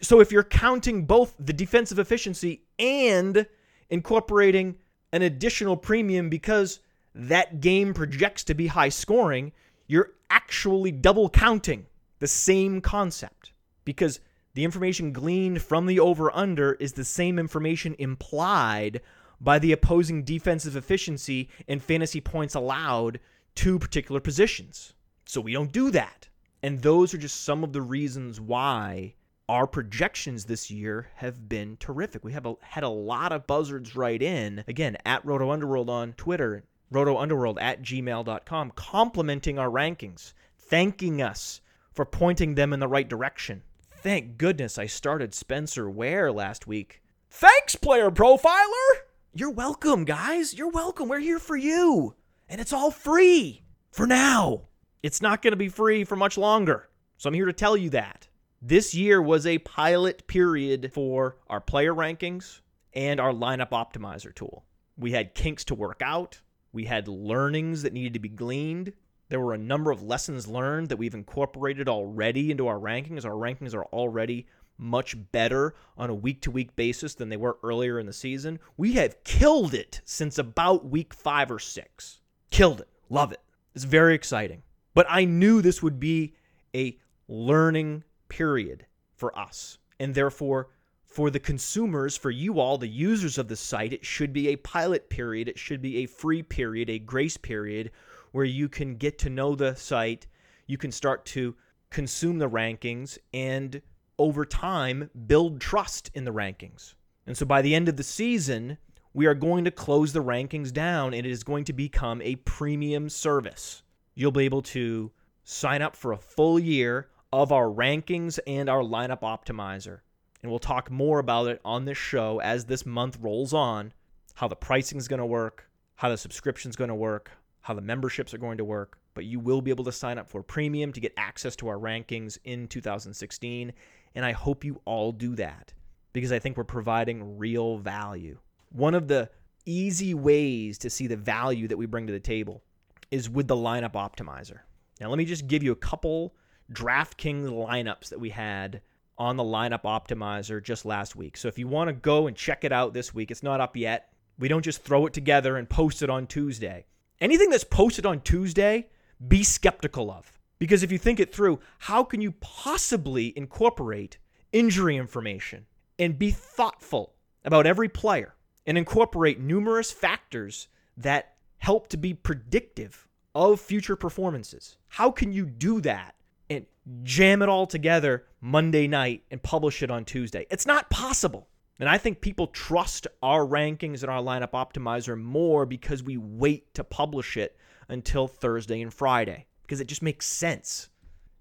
So 0.00 0.20
if 0.20 0.32
you're 0.32 0.42
counting 0.42 1.04
both 1.04 1.32
the 1.38 1.52
defensive 1.52 2.00
efficiency 2.00 2.62
and 2.80 3.46
incorporating 3.90 4.76
an 5.12 5.22
additional 5.22 5.76
premium 5.76 6.28
because 6.28 6.80
that 7.14 7.60
game 7.60 7.94
projects 7.94 8.42
to 8.44 8.54
be 8.54 8.66
high 8.66 8.88
scoring, 8.88 9.52
you're 9.86 10.10
actually 10.28 10.90
double 10.90 11.28
counting 11.28 11.86
the 12.18 12.26
same 12.26 12.80
concept 12.80 13.52
because 13.84 14.18
the 14.54 14.64
information 14.64 15.12
gleaned 15.12 15.62
from 15.62 15.86
the 15.86 16.00
over 16.00 16.34
under 16.34 16.72
is 16.74 16.94
the 16.94 17.04
same 17.04 17.38
information 17.38 17.94
implied 18.00 19.00
by 19.40 19.58
the 19.58 19.72
opposing 19.72 20.24
defensive 20.24 20.76
efficiency 20.76 21.48
and 21.68 21.82
fantasy 21.82 22.20
points 22.20 22.54
allowed 22.54 23.20
to 23.56 23.78
particular 23.78 24.20
positions. 24.20 24.94
So 25.24 25.40
we 25.40 25.52
don't 25.52 25.72
do 25.72 25.90
that. 25.90 26.28
And 26.62 26.82
those 26.82 27.12
are 27.14 27.18
just 27.18 27.44
some 27.44 27.62
of 27.64 27.72
the 27.72 27.82
reasons 27.82 28.40
why 28.40 29.14
our 29.48 29.66
projections 29.66 30.44
this 30.44 30.70
year 30.70 31.08
have 31.16 31.48
been 31.48 31.76
terrific. 31.78 32.24
We 32.24 32.32
have 32.32 32.46
a, 32.46 32.54
had 32.60 32.82
a 32.82 32.88
lot 32.88 33.32
of 33.32 33.46
buzzards 33.46 33.94
write 33.94 34.22
in, 34.22 34.64
again, 34.66 34.96
at 35.04 35.24
Roto 35.24 35.50
Underworld 35.50 35.88
on 35.88 36.14
Twitter, 36.14 36.64
rotounderworld 36.92 37.60
at 37.60 37.82
gmail.com, 37.82 38.72
complimenting 38.74 39.58
our 39.58 39.70
rankings, 39.70 40.32
thanking 40.58 41.22
us 41.22 41.60
for 41.92 42.04
pointing 42.04 42.54
them 42.54 42.72
in 42.72 42.80
the 42.80 42.88
right 42.88 43.08
direction. 43.08 43.62
Thank 43.90 44.38
goodness 44.38 44.78
I 44.78 44.86
started 44.86 45.34
Spencer 45.34 45.88
Ware 45.88 46.32
last 46.32 46.66
week. 46.66 47.02
Thanks, 47.30 47.76
player 47.76 48.10
profiler! 48.10 49.06
You're 49.38 49.50
welcome, 49.50 50.06
guys. 50.06 50.54
You're 50.54 50.70
welcome. 50.70 51.10
We're 51.10 51.18
here 51.18 51.38
for 51.38 51.58
you. 51.58 52.14
And 52.48 52.58
it's 52.58 52.72
all 52.72 52.90
free 52.90 53.64
for 53.90 54.06
now. 54.06 54.62
It's 55.02 55.20
not 55.20 55.42
going 55.42 55.52
to 55.52 55.58
be 55.58 55.68
free 55.68 56.04
for 56.04 56.16
much 56.16 56.38
longer. 56.38 56.88
So 57.18 57.28
I'm 57.28 57.34
here 57.34 57.44
to 57.44 57.52
tell 57.52 57.76
you 57.76 57.90
that. 57.90 58.28
This 58.62 58.94
year 58.94 59.20
was 59.20 59.44
a 59.44 59.58
pilot 59.58 60.26
period 60.26 60.90
for 60.94 61.36
our 61.50 61.60
player 61.60 61.94
rankings 61.94 62.62
and 62.94 63.20
our 63.20 63.32
lineup 63.32 63.72
optimizer 63.72 64.34
tool. 64.34 64.64
We 64.96 65.12
had 65.12 65.34
kinks 65.34 65.64
to 65.64 65.74
work 65.74 66.00
out, 66.02 66.40
we 66.72 66.86
had 66.86 67.06
learnings 67.06 67.82
that 67.82 67.92
needed 67.92 68.14
to 68.14 68.18
be 68.18 68.30
gleaned, 68.30 68.94
there 69.28 69.40
were 69.40 69.54
a 69.54 69.58
number 69.58 69.90
of 69.90 70.02
lessons 70.02 70.46
learned 70.46 70.88
that 70.88 70.98
we've 70.98 71.14
incorporated 71.14 71.88
already 71.88 72.50
into 72.50 72.68
our 72.68 72.78
rankings. 72.78 73.24
Our 73.24 73.32
rankings 73.32 73.74
are 73.74 73.84
already 73.86 74.46
much 74.78 75.16
better 75.32 75.74
on 75.96 76.10
a 76.10 76.14
week 76.14 76.40
to 76.42 76.50
week 76.50 76.76
basis 76.76 77.14
than 77.14 77.28
they 77.28 77.36
were 77.36 77.58
earlier 77.62 77.98
in 77.98 78.06
the 78.06 78.12
season. 78.12 78.58
We 78.76 78.92
have 78.94 79.22
killed 79.24 79.74
it 79.74 80.00
since 80.04 80.38
about 80.38 80.86
week 80.86 81.14
five 81.14 81.50
or 81.50 81.58
six. 81.58 82.20
Killed 82.50 82.80
it. 82.80 82.88
Love 83.08 83.32
it. 83.32 83.40
It's 83.74 83.84
very 83.84 84.14
exciting. 84.14 84.62
But 84.94 85.06
I 85.08 85.24
knew 85.24 85.60
this 85.60 85.82
would 85.82 86.00
be 86.00 86.34
a 86.74 86.98
learning 87.28 88.04
period 88.28 88.86
for 89.14 89.36
us. 89.38 89.78
And 89.98 90.14
therefore, 90.14 90.68
for 91.04 91.30
the 91.30 91.40
consumers, 91.40 92.16
for 92.16 92.30
you 92.30 92.60
all, 92.60 92.76
the 92.76 92.88
users 92.88 93.38
of 93.38 93.48
the 93.48 93.56
site, 93.56 93.92
it 93.92 94.04
should 94.04 94.32
be 94.32 94.48
a 94.48 94.56
pilot 94.56 95.08
period. 95.08 95.48
It 95.48 95.58
should 95.58 95.80
be 95.80 95.98
a 95.98 96.06
free 96.06 96.42
period, 96.42 96.90
a 96.90 96.98
grace 96.98 97.36
period 97.36 97.90
where 98.32 98.44
you 98.44 98.68
can 98.68 98.96
get 98.96 99.18
to 99.20 99.30
know 99.30 99.54
the 99.54 99.74
site, 99.74 100.26
you 100.66 100.76
can 100.76 100.92
start 100.92 101.24
to 101.24 101.54
consume 101.88 102.38
the 102.38 102.50
rankings, 102.50 103.16
and 103.32 103.80
over 104.18 104.44
time 104.44 105.10
build 105.26 105.60
trust 105.60 106.10
in 106.14 106.24
the 106.24 106.32
rankings. 106.32 106.94
And 107.26 107.36
so 107.36 107.44
by 107.44 107.62
the 107.62 107.74
end 107.74 107.88
of 107.88 107.96
the 107.96 108.02
season, 108.02 108.78
we 109.12 109.26
are 109.26 109.34
going 109.34 109.64
to 109.64 109.70
close 109.70 110.12
the 110.12 110.22
rankings 110.22 110.72
down 110.72 111.14
and 111.14 111.26
it 111.26 111.30
is 111.30 111.42
going 111.42 111.64
to 111.64 111.72
become 111.72 112.20
a 112.22 112.36
premium 112.36 113.08
service. 113.08 113.82
You'll 114.14 114.32
be 114.32 114.44
able 114.44 114.62
to 114.62 115.10
sign 115.44 115.82
up 115.82 115.96
for 115.96 116.12
a 116.12 116.18
full 116.18 116.58
year 116.58 117.08
of 117.32 117.52
our 117.52 117.66
rankings 117.66 118.38
and 118.46 118.68
our 118.68 118.82
lineup 118.82 119.20
optimizer. 119.20 120.00
And 120.42 120.50
we'll 120.50 120.58
talk 120.58 120.90
more 120.90 121.18
about 121.18 121.48
it 121.48 121.60
on 121.64 121.84
this 121.84 121.98
show 121.98 122.40
as 122.40 122.64
this 122.64 122.86
month 122.86 123.18
rolls 123.20 123.52
on, 123.52 123.92
how 124.34 124.48
the 124.48 124.56
pricing 124.56 124.98
is 124.98 125.08
going 125.08 125.20
to 125.20 125.26
work, 125.26 125.68
how 125.96 126.08
the 126.08 126.16
subscription's 126.16 126.76
going 126.76 126.88
to 126.88 126.94
work, 126.94 127.30
how 127.62 127.74
the 127.74 127.80
memberships 127.80 128.32
are 128.32 128.38
going 128.38 128.58
to 128.58 128.64
work, 128.64 128.98
but 129.14 129.24
you 129.24 129.40
will 129.40 129.60
be 129.60 129.70
able 129.70 129.84
to 129.84 129.92
sign 129.92 130.18
up 130.18 130.28
for 130.28 130.42
premium 130.42 130.92
to 130.92 131.00
get 131.00 131.12
access 131.16 131.56
to 131.56 131.68
our 131.68 131.78
rankings 131.78 132.38
in 132.44 132.68
2016. 132.68 133.72
And 134.16 134.24
I 134.24 134.32
hope 134.32 134.64
you 134.64 134.80
all 134.86 135.12
do 135.12 135.36
that 135.36 135.72
because 136.14 136.32
I 136.32 136.38
think 136.38 136.56
we're 136.56 136.64
providing 136.64 137.38
real 137.38 137.76
value. 137.76 138.38
One 138.70 138.94
of 138.94 139.06
the 139.06 139.30
easy 139.66 140.14
ways 140.14 140.78
to 140.78 140.90
see 140.90 141.06
the 141.06 141.16
value 141.16 141.68
that 141.68 141.76
we 141.76 141.84
bring 141.84 142.06
to 142.06 142.12
the 142.12 142.18
table 142.18 142.64
is 143.10 143.28
with 143.28 143.46
the 143.46 143.54
lineup 143.54 143.92
optimizer. 143.92 144.60
Now, 145.00 145.10
let 145.10 145.18
me 145.18 145.26
just 145.26 145.46
give 145.46 145.62
you 145.62 145.72
a 145.72 145.76
couple 145.76 146.34
DraftKings 146.72 147.50
lineups 147.50 148.08
that 148.08 148.18
we 148.18 148.30
had 148.30 148.80
on 149.18 149.36
the 149.36 149.44
lineup 149.44 149.82
optimizer 149.82 150.62
just 150.62 150.86
last 150.86 151.14
week. 151.14 151.36
So 151.36 151.48
if 151.48 151.58
you 151.58 151.68
want 151.68 151.88
to 151.88 151.92
go 151.92 152.26
and 152.26 152.34
check 152.34 152.64
it 152.64 152.72
out 152.72 152.94
this 152.94 153.14
week, 153.14 153.30
it's 153.30 153.42
not 153.42 153.60
up 153.60 153.76
yet. 153.76 154.12
We 154.38 154.48
don't 154.48 154.64
just 154.64 154.82
throw 154.82 155.04
it 155.06 155.12
together 155.12 155.58
and 155.58 155.68
post 155.68 156.02
it 156.02 156.08
on 156.08 156.26
Tuesday. 156.26 156.86
Anything 157.20 157.50
that's 157.50 157.64
posted 157.64 158.06
on 158.06 158.20
Tuesday, 158.22 158.88
be 159.28 159.42
skeptical 159.42 160.10
of. 160.10 160.35
Because 160.58 160.82
if 160.82 160.90
you 160.90 160.98
think 160.98 161.20
it 161.20 161.34
through, 161.34 161.60
how 161.78 162.02
can 162.02 162.20
you 162.20 162.32
possibly 162.40 163.32
incorporate 163.36 164.18
injury 164.52 164.96
information 164.96 165.66
and 165.98 166.18
be 166.18 166.30
thoughtful 166.30 167.14
about 167.44 167.66
every 167.66 167.88
player 167.88 168.34
and 168.66 168.78
incorporate 168.78 169.38
numerous 169.38 169.92
factors 169.92 170.68
that 170.96 171.34
help 171.58 171.88
to 171.88 171.96
be 171.96 172.14
predictive 172.14 173.06
of 173.34 173.60
future 173.60 173.96
performances? 173.96 174.78
How 174.88 175.10
can 175.10 175.32
you 175.32 175.44
do 175.44 175.80
that 175.82 176.14
and 176.48 176.64
jam 177.02 177.42
it 177.42 177.48
all 177.48 177.66
together 177.66 178.24
Monday 178.40 178.86
night 178.86 179.24
and 179.30 179.42
publish 179.42 179.82
it 179.82 179.90
on 179.90 180.04
Tuesday? 180.04 180.46
It's 180.50 180.66
not 180.66 180.88
possible. 180.88 181.48
And 181.78 181.88
I 181.90 181.98
think 181.98 182.22
people 182.22 182.46
trust 182.46 183.06
our 183.22 183.44
rankings 183.44 184.02
and 184.02 184.10
our 184.10 184.22
lineup 184.22 184.52
optimizer 184.52 185.20
more 185.20 185.66
because 185.66 186.02
we 186.02 186.16
wait 186.16 186.72
to 186.72 186.82
publish 186.82 187.36
it 187.36 187.58
until 187.88 188.26
Thursday 188.26 188.80
and 188.80 188.92
Friday 188.92 189.44
because 189.66 189.80
it 189.80 189.88
just 189.88 190.02
makes 190.02 190.26
sense. 190.26 190.88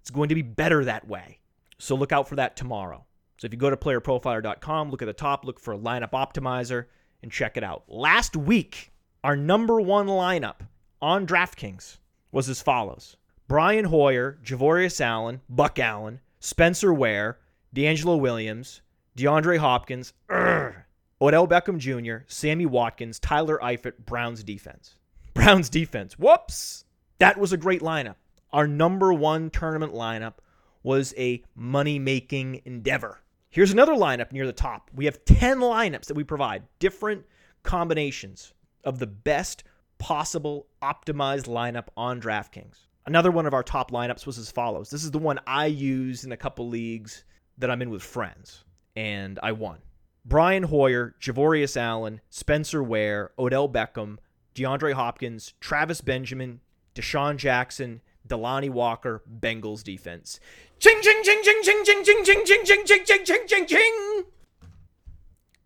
It's 0.01 0.09
going 0.09 0.29
to 0.29 0.35
be 0.35 0.41
better 0.41 0.83
that 0.85 1.07
way. 1.07 1.39
So 1.77 1.95
look 1.95 2.11
out 2.11 2.27
for 2.27 2.35
that 2.35 2.55
tomorrow. 2.55 3.05
So 3.37 3.45
if 3.45 3.53
you 3.53 3.59
go 3.59 3.69
to 3.69 3.77
playerprofiler.com, 3.77 4.89
look 4.89 5.01
at 5.01 5.05
the 5.05 5.13
top, 5.13 5.45
look 5.45 5.59
for 5.59 5.75
lineup 5.75 6.11
optimizer, 6.11 6.85
and 7.21 7.31
check 7.31 7.57
it 7.57 7.63
out. 7.63 7.83
Last 7.87 8.35
week, 8.35 8.93
our 9.23 9.35
number 9.35 9.81
one 9.81 10.07
lineup 10.07 10.61
on 11.01 11.27
DraftKings 11.27 11.97
was 12.31 12.49
as 12.49 12.61
follows 12.61 13.17
Brian 13.47 13.85
Hoyer, 13.85 14.39
Javorius 14.43 15.01
Allen, 15.01 15.41
Buck 15.49 15.79
Allen, 15.79 16.19
Spencer 16.39 16.93
Ware, 16.93 17.39
DeAngelo 17.75 18.19
Williams, 18.19 18.81
DeAndre 19.17 19.57
Hopkins, 19.57 20.13
urgh, 20.29 20.83
Odell 21.21 21.47
Beckham 21.47 21.77
Jr., 21.77 22.25
Sammy 22.27 22.65
Watkins, 22.65 23.19
Tyler 23.19 23.59
Eifert, 23.61 24.05
Browns 24.05 24.43
defense. 24.43 24.95
Browns 25.33 25.69
defense. 25.69 26.17
Whoops. 26.17 26.84
That 27.19 27.37
was 27.37 27.53
a 27.53 27.57
great 27.57 27.81
lineup. 27.81 28.15
Our 28.51 28.67
number 28.67 29.13
one 29.13 29.49
tournament 29.49 29.93
lineup 29.93 30.35
was 30.83 31.13
a 31.17 31.43
money 31.55 31.97
making 31.99 32.61
endeavor. 32.65 33.21
Here's 33.49 33.71
another 33.71 33.93
lineup 33.93 34.31
near 34.31 34.45
the 34.45 34.53
top. 34.53 34.91
We 34.93 35.05
have 35.05 35.23
10 35.25 35.59
lineups 35.59 36.05
that 36.05 36.13
we 36.13 36.23
provide, 36.23 36.63
different 36.79 37.25
combinations 37.63 38.53
of 38.83 38.99
the 38.99 39.07
best 39.07 39.63
possible 39.97 40.67
optimized 40.81 41.47
lineup 41.47 41.87
on 41.95 42.21
DraftKings. 42.21 42.87
Another 43.05 43.31
one 43.31 43.45
of 43.45 43.53
our 43.53 43.63
top 43.63 43.91
lineups 43.91 44.25
was 44.25 44.37
as 44.37 44.51
follows. 44.51 44.89
This 44.89 45.03
is 45.03 45.11
the 45.11 45.19
one 45.19 45.39
I 45.47 45.67
use 45.67 46.25
in 46.25 46.31
a 46.31 46.37
couple 46.37 46.67
leagues 46.67 47.23
that 47.57 47.71
I'm 47.71 47.81
in 47.81 47.89
with 47.89 48.03
friends 48.03 48.65
and 48.95 49.39
I 49.41 49.53
won. 49.53 49.79
Brian 50.25 50.63
Hoyer, 50.63 51.15
Javorius 51.21 51.77
Allen, 51.77 52.19
Spencer 52.29 52.83
Ware, 52.83 53.31
Odell 53.37 53.69
Beckham, 53.69 54.17
DeAndre 54.55 54.93
Hopkins, 54.93 55.53
Travis 55.59 56.01
Benjamin, 56.01 56.61
DeSean 56.95 57.37
Jackson, 57.37 58.01
Delanie 58.27 58.69
Walker, 58.69 59.21
Bengals 59.39 59.83
defense. 59.83 60.39
Ching 60.79 60.99
ching 61.01 61.21
ching 61.23 61.41
ching 61.43 61.61
ching 61.63 61.83
ching 61.83 62.03
ching 62.03 62.23
ching 62.25 62.45
ching 62.45 62.65
ching 62.65 62.85
ching 62.85 63.05
ching 63.05 63.25
ching 63.25 63.47
ching 63.47 63.65
ching. 63.67 64.23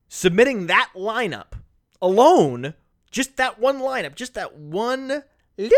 Submitting 0.08 0.68
that 0.68 0.90
lineup 0.96 1.54
alone, 2.02 2.74
just 3.12 3.38
that 3.38 3.60
one 3.60 3.80
lineup, 3.80 4.16
just 4.16 4.34
that 4.34 4.56
one 4.58 5.24
little 5.58 5.78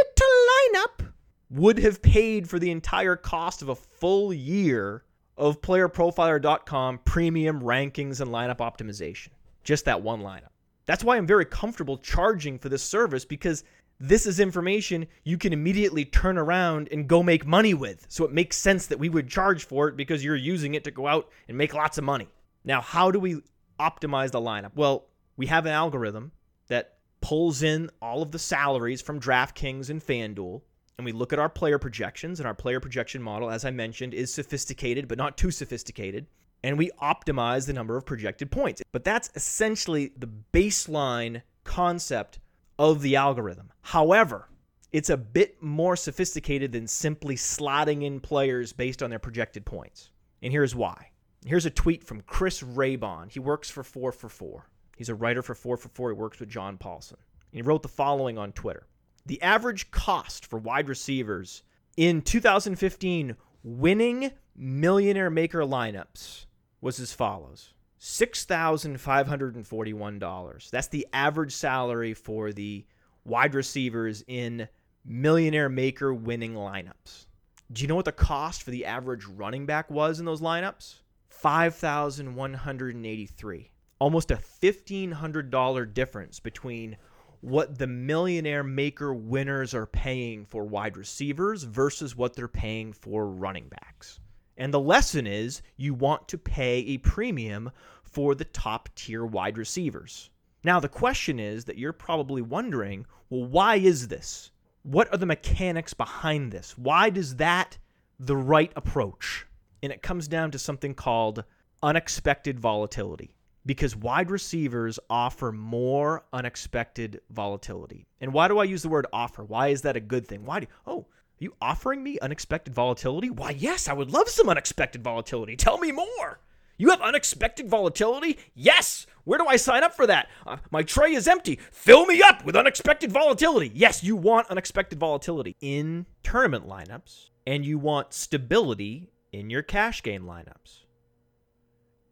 lineup 0.73 1.11
would 1.49 1.79
have 1.79 2.01
paid 2.01 2.49
for 2.49 2.59
the 2.59 2.71
entire 2.71 3.15
cost 3.15 3.61
of 3.61 3.69
a 3.69 3.75
full 3.75 4.33
year 4.33 5.03
of 5.37 5.61
playerprofiler.com 5.61 6.99
premium 6.99 7.61
rankings 7.61 8.21
and 8.21 8.31
lineup 8.31 8.57
optimization. 8.57 9.29
Just 9.63 9.85
that 9.85 10.01
one 10.01 10.21
lineup. 10.21 10.51
That's 10.85 11.03
why 11.03 11.17
I'm 11.17 11.27
very 11.27 11.45
comfortable 11.45 11.97
charging 11.97 12.57
for 12.57 12.69
this 12.69 12.83
service 12.83 13.25
because 13.25 13.63
this 14.01 14.25
is 14.25 14.39
information 14.39 15.07
you 15.23 15.37
can 15.37 15.53
immediately 15.53 16.05
turn 16.05 16.37
around 16.37 16.89
and 16.91 17.07
go 17.07 17.21
make 17.23 17.45
money 17.45 17.73
with. 17.73 18.05
So 18.09 18.25
it 18.25 18.31
makes 18.31 18.57
sense 18.57 18.87
that 18.87 18.99
we 18.99 19.09
would 19.09 19.29
charge 19.29 19.65
for 19.65 19.87
it 19.87 19.95
because 19.95 20.23
you're 20.23 20.35
using 20.35 20.73
it 20.73 20.83
to 20.85 20.91
go 20.91 21.07
out 21.07 21.29
and 21.47 21.57
make 21.57 21.73
lots 21.73 21.97
of 21.97 22.03
money. 22.03 22.27
Now, 22.63 22.81
how 22.81 23.11
do 23.11 23.19
we 23.19 23.41
optimize 23.79 24.31
the 24.31 24.41
lineup? 24.41 24.71
Well, 24.75 25.05
we 25.37 25.47
have 25.47 25.65
an 25.65 25.71
algorithm 25.71 26.31
that 26.67 26.97
pulls 27.21 27.63
in 27.63 27.89
all 28.01 28.21
of 28.21 28.31
the 28.31 28.39
salaries 28.39 29.01
from 29.01 29.19
DraftKings 29.19 29.89
and 29.89 30.01
FanDuel 30.01 30.61
and 31.01 31.05
we 31.05 31.13
look 31.13 31.33
at 31.33 31.39
our 31.39 31.49
player 31.49 31.79
projections, 31.79 32.39
and 32.39 32.45
our 32.45 32.53
player 32.53 32.79
projection 32.79 33.23
model, 33.23 33.49
as 33.49 33.65
I 33.65 33.71
mentioned, 33.71 34.13
is 34.13 34.31
sophisticated, 34.31 35.07
but 35.07 35.17
not 35.17 35.35
too 35.35 35.49
sophisticated. 35.49 36.27
And 36.63 36.77
we 36.77 36.91
optimize 37.01 37.65
the 37.65 37.73
number 37.73 37.97
of 37.97 38.05
projected 38.05 38.51
points. 38.51 38.83
But 38.91 39.03
that's 39.03 39.31
essentially 39.33 40.11
the 40.15 40.29
baseline 40.53 41.41
concept 41.63 42.37
of 42.77 43.01
the 43.01 43.15
algorithm. 43.15 43.71
However, 43.81 44.49
it's 44.91 45.10
a 45.10 45.17
bit 45.17 45.62
more 45.62 45.95
sophisticated 45.95 46.71
than 46.71 46.88
simply 46.88 47.36
slotting 47.36 48.03
in 48.03 48.19
players 48.19 48.73
based 48.73 49.01
on 49.01 49.10
their 49.10 49.19
projected 49.19 49.65
points. 49.65 50.10
And 50.41 50.51
here's 50.51 50.75
why. 50.75 51.12
Here's 51.45 51.65
a 51.65 51.71
tweet 51.71 52.03
from 52.03 52.21
Chris 52.21 52.62
Raybon. 52.62 53.31
He 53.31 53.39
works 53.39 53.69
for 53.69 53.84
4 53.84 54.12
for 54.12 54.29
4. 54.29 54.69
He's 54.97 55.10
a 55.10 55.15
writer 55.15 55.41
for 55.41 55.55
4 55.55 55.77
for 55.77 55.89
4. 55.89 56.10
He 56.12 56.15
works 56.15 56.39
with 56.39 56.49
John 56.49 56.77
Paulsen. 56.77 57.17
He 57.51 57.62
wrote 57.62 57.81
the 57.81 57.89
following 57.89 58.38
on 58.38 58.51
Twitter 58.51 58.88
the 59.25 59.41
average 59.41 59.91
cost 59.91 60.45
for 60.45 60.57
wide 60.57 60.89
receivers 60.89 61.63
in 61.97 62.21
2015 62.21 63.36
winning 63.63 64.31
millionaire 64.55 65.29
maker 65.29 65.62
lineups 65.62 66.45
was 66.79 66.99
as 66.99 67.13
follows 67.13 67.73
$6,541. 68.01 70.69
That's 70.71 70.87
the 70.87 71.07
average 71.13 71.53
salary 71.53 72.15
for 72.15 72.51
the 72.51 72.83
wide 73.23 73.53
receivers 73.53 74.23
in 74.27 74.67
millionaire 75.05 75.69
maker 75.69 76.11
winning 76.13 76.55
lineups. 76.55 77.27
Do 77.71 77.83
you 77.83 77.87
know 77.87 77.95
what 77.95 78.05
the 78.05 78.11
cost 78.11 78.63
for 78.63 78.71
the 78.71 78.85
average 78.85 79.25
running 79.25 79.67
back 79.67 79.91
was 79.91 80.19
in 80.19 80.25
those 80.25 80.41
lineups? 80.41 80.95
5,183. 81.29 83.71
Almost 83.99 84.31
a 84.31 84.35
$1,500 84.35 85.93
difference 85.93 86.39
between 86.39 86.97
what 87.41 87.77
the 87.77 87.85
millionaire 87.87 88.63
maker 88.63 89.13
winners 89.13 89.75
are 89.75 89.85
paying 89.85 90.45
for 90.45 90.65
wide 90.65 90.97
receivers 90.97 91.61
versus 91.63 92.15
what 92.15 92.35
they're 92.35 92.47
paying 92.47 92.93
for 92.93 93.27
running 93.27 93.69
backs. 93.69 94.19
And 94.62 94.71
the 94.71 94.80
lesson 94.80 95.26
is 95.26 95.63
you 95.76 95.95
want 95.95 96.28
to 96.28 96.38
pay 96.38 96.82
a 96.82 97.00
premium 97.00 97.71
for 98.04 98.36
the 98.36 98.45
top 98.45 98.89
tier 98.93 99.26
wide 99.26 99.58
receivers. 99.58 100.30
Now, 100.63 100.80
the 100.80 100.88
question 100.88 101.39
is 101.39 101.65
that 101.65 101.80
you're 101.80 101.91
probably 101.91 102.43
wondering 102.43 103.08
well, 103.32 103.45
why 103.45 103.78
is 103.78 104.08
this? 104.08 104.52
What 104.84 105.12
are 105.12 105.17
the 105.17 105.26
mechanics 105.26 105.95
behind 105.95 106.52
this? 106.52 106.78
Why 106.78 107.10
does 107.10 107.38
that 107.38 107.80
the 108.19 108.38
right 108.38 108.71
approach? 108.76 109.47
And 109.82 109.91
it 109.91 110.04
comes 110.04 110.28
down 110.28 110.52
to 110.52 110.60
something 110.60 110.93
called 110.93 111.43
unexpected 111.82 112.60
volatility 112.60 113.36
because 113.65 113.95
wide 113.95 114.30
receivers 114.30 115.00
offer 115.10 115.52
more 115.52 116.24
unexpected 116.34 117.19
volatility. 117.32 118.06
And 118.19 118.32
why 118.32 118.47
do 118.47 118.60
I 118.60 118.65
use 118.65 118.84
the 118.84 118.89
word 118.89 119.08
offer? 119.12 119.43
Why 119.43 119.69
is 119.69 119.82
that 119.82 119.95
a 119.95 120.00
good 120.00 120.28
thing? 120.28 120.45
Why 120.45 120.60
do 120.60 120.67
oh, 120.86 121.08
you 121.41 121.56
offering 121.62 122.04
me 122.04 122.19
unexpected 122.19 122.73
volatility? 122.73 123.30
Why, 123.30 123.51
yes, 123.51 123.88
I 123.88 123.93
would 123.93 124.12
love 124.12 124.30
some 124.30 124.49
unexpected 124.49 125.04
volatility. 125.04 125.56
Tell 125.56 125.77
me 125.77 125.91
more. 125.91 126.39
You 126.77 126.89
have 126.89 127.01
unexpected 127.01 127.69
volatility? 127.69 128.39
Yes. 128.56 129.06
Where 129.23 129.38
do 129.38 129.45
I 129.45 129.56
sign 129.56 129.84
up 129.84 129.93
for 129.93 130.08
that? 130.08 130.30
Uh, 130.47 130.58
my 130.71 130.82
tray 130.84 131.13
is 131.13 131.27
empty. 131.27 131.60
Fill 131.71 132.06
me 132.06 132.21
up 132.23 132.43
with 132.43 132.56
unexpected 132.56 133.12
volatility. 133.12 133.71
Yes, 133.73 134.04
you 134.04 134.15
want 134.15 134.49
unexpected 134.49 134.99
volatility 134.99 135.56
in 135.62 136.08
tournament 136.23 136.67
lineups, 136.67 137.30
and 137.45 137.65
you 137.65 137.77
want 137.77 138.13
stability 138.13 139.12
in 139.32 139.49
your 139.49 139.62
cash 139.62 140.01
game 140.01 140.23
lineups. 140.23 140.80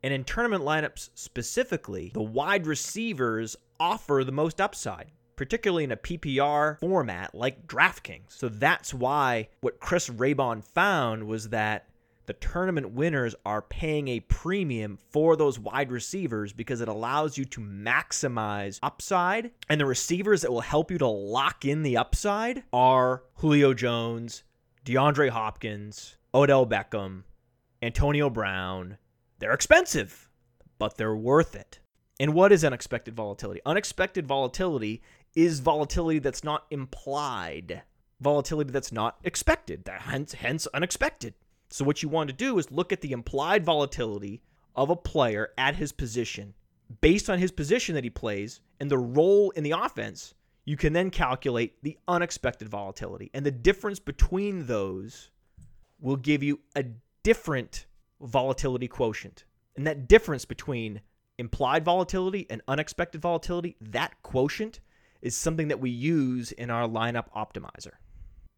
And 0.04 0.14
in 0.14 0.24
tournament 0.24 0.64
lineups 0.64 1.10
specifically, 1.16 2.12
the 2.14 2.22
wide 2.22 2.68
receivers 2.68 3.56
offer 3.80 4.24
the 4.24 4.32
most 4.32 4.62
upside, 4.62 5.12
particularly 5.40 5.86
in 5.86 5.92
a 5.94 5.96
PPR 5.96 6.78
format 6.82 7.34
like 7.34 7.66
DraftKings. 7.66 8.26
So 8.28 8.50
that's 8.50 8.94
why 8.94 9.48
what 9.62 9.80
Chris 9.80 10.10
Raybon 10.10 10.62
found 10.62 11.28
was 11.28 11.48
that 11.48 11.88
the 12.26 12.34
tournament 12.34 12.92
winners 12.92 13.36
are 13.46 13.62
paying 13.62 14.10
a 14.10 14.20
premium 14.20 14.98
for 15.12 15.38
those 15.38 15.58
wide 15.58 15.94
receivers 15.94 16.52
because 16.52 16.82
it 16.82 16.90
allows 16.90 17.38
you 17.38 17.46
to 17.46 17.62
maximize 17.62 18.80
upside. 18.84 19.52
And 19.70 19.80
the 19.80 19.86
receivers 19.86 20.42
that 20.42 20.52
will 20.52 20.60
help 20.60 20.92
you 20.92 20.98
to 20.98 21.08
lock 21.08 21.64
in 21.64 21.84
the 21.84 21.96
upside 21.96 22.64
are 22.74 23.24
Julio 23.36 23.74
Jones, 23.74 24.44
DeAndre 24.84 25.30
Hopkins, 25.30 26.18
Odell 26.34 26.68
Beckham, 26.68 27.24
Antonio 27.82 28.30
Brown. 28.30 28.98
They're 29.40 29.54
expensive, 29.54 30.28
but 30.78 30.98
they're 30.98 31.16
worth 31.16 31.56
it. 31.56 31.80
And 32.20 32.34
what 32.34 32.52
is 32.52 32.66
unexpected 32.66 33.16
volatility? 33.16 33.62
Unexpected 33.66 34.28
volatility 34.28 35.02
is 35.36 35.60
volatility 35.60 36.20
that's 36.20 36.44
not 36.44 36.66
implied, 36.72 37.84
volatility 38.20 38.72
that's 38.72 38.92
not 38.92 39.18
expected, 39.24 39.86
that 39.86 40.02
hence, 40.02 40.34
hence 40.34 40.68
unexpected. 40.74 41.34
So 41.70 41.86
what 41.86 42.02
you 42.02 42.10
want 42.10 42.30
to 42.30 42.36
do 42.36 42.58
is 42.58 42.72
look 42.72 42.92
at 42.92 43.02
the 43.02 43.12
implied 43.12 43.64
volatility 43.64 44.42
of 44.76 44.90
a 44.90 44.96
player 44.96 45.50
at 45.58 45.76
his 45.76 45.92
position. 45.92 46.54
Based 47.02 47.30
on 47.30 47.38
his 47.38 47.52
position 47.52 47.96
that 47.96 48.04
he 48.04 48.10
plays 48.10 48.62
and 48.80 48.90
the 48.90 48.98
role 48.98 49.52
in 49.52 49.64
the 49.64 49.72
offense, 49.72 50.34
you 50.66 50.78
can 50.78 50.94
then 50.94 51.12
calculate 51.12 51.82
the 51.84 51.98
unexpected 52.08 52.68
volatility. 52.70 53.30
And 53.34 53.46
the 53.46 53.52
difference 53.52 54.00
between 54.00 54.66
those 54.66 55.30
will 56.00 56.16
give 56.16 56.42
you 56.42 56.60
a 56.76 56.86
different 57.24 57.86
volatility 58.22 58.88
quotient. 58.88 59.46
And 59.76 59.86
that 59.86 60.08
difference 60.08 60.46
between 60.46 61.02
implied 61.38 61.86
volatility 61.86 62.48
and 62.50 62.62
unexpected 62.68 63.22
volatility, 63.22 63.76
that 63.80 64.22
quotient 64.24 64.80
is 65.22 65.36
something 65.36 65.68
that 65.68 65.80
we 65.80 65.90
use 65.90 66.52
in 66.52 66.70
our 66.70 66.88
lineup 66.88 67.26
optimizer. 67.36 67.94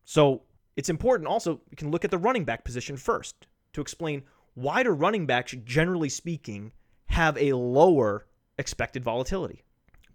So 0.06 0.44
it's 0.76 0.90
important 0.90 1.28
also, 1.28 1.62
we 1.70 1.76
can 1.76 1.92
look 1.92 2.06
at 2.06 2.12
the 2.12 2.18
running 2.18 2.46
back 2.46 2.64
position 2.64 2.98
first 2.98 3.48
to 3.74 3.82
explain 3.82 4.24
why 4.54 4.84
do 4.84 4.90
running 4.90 5.26
backs, 5.26 5.56
generally 5.64 6.10
speaking, 6.10 6.72
have 7.06 7.38
a 7.38 7.54
lower 7.54 8.28
expected 8.58 9.04
volatility? 9.04 9.64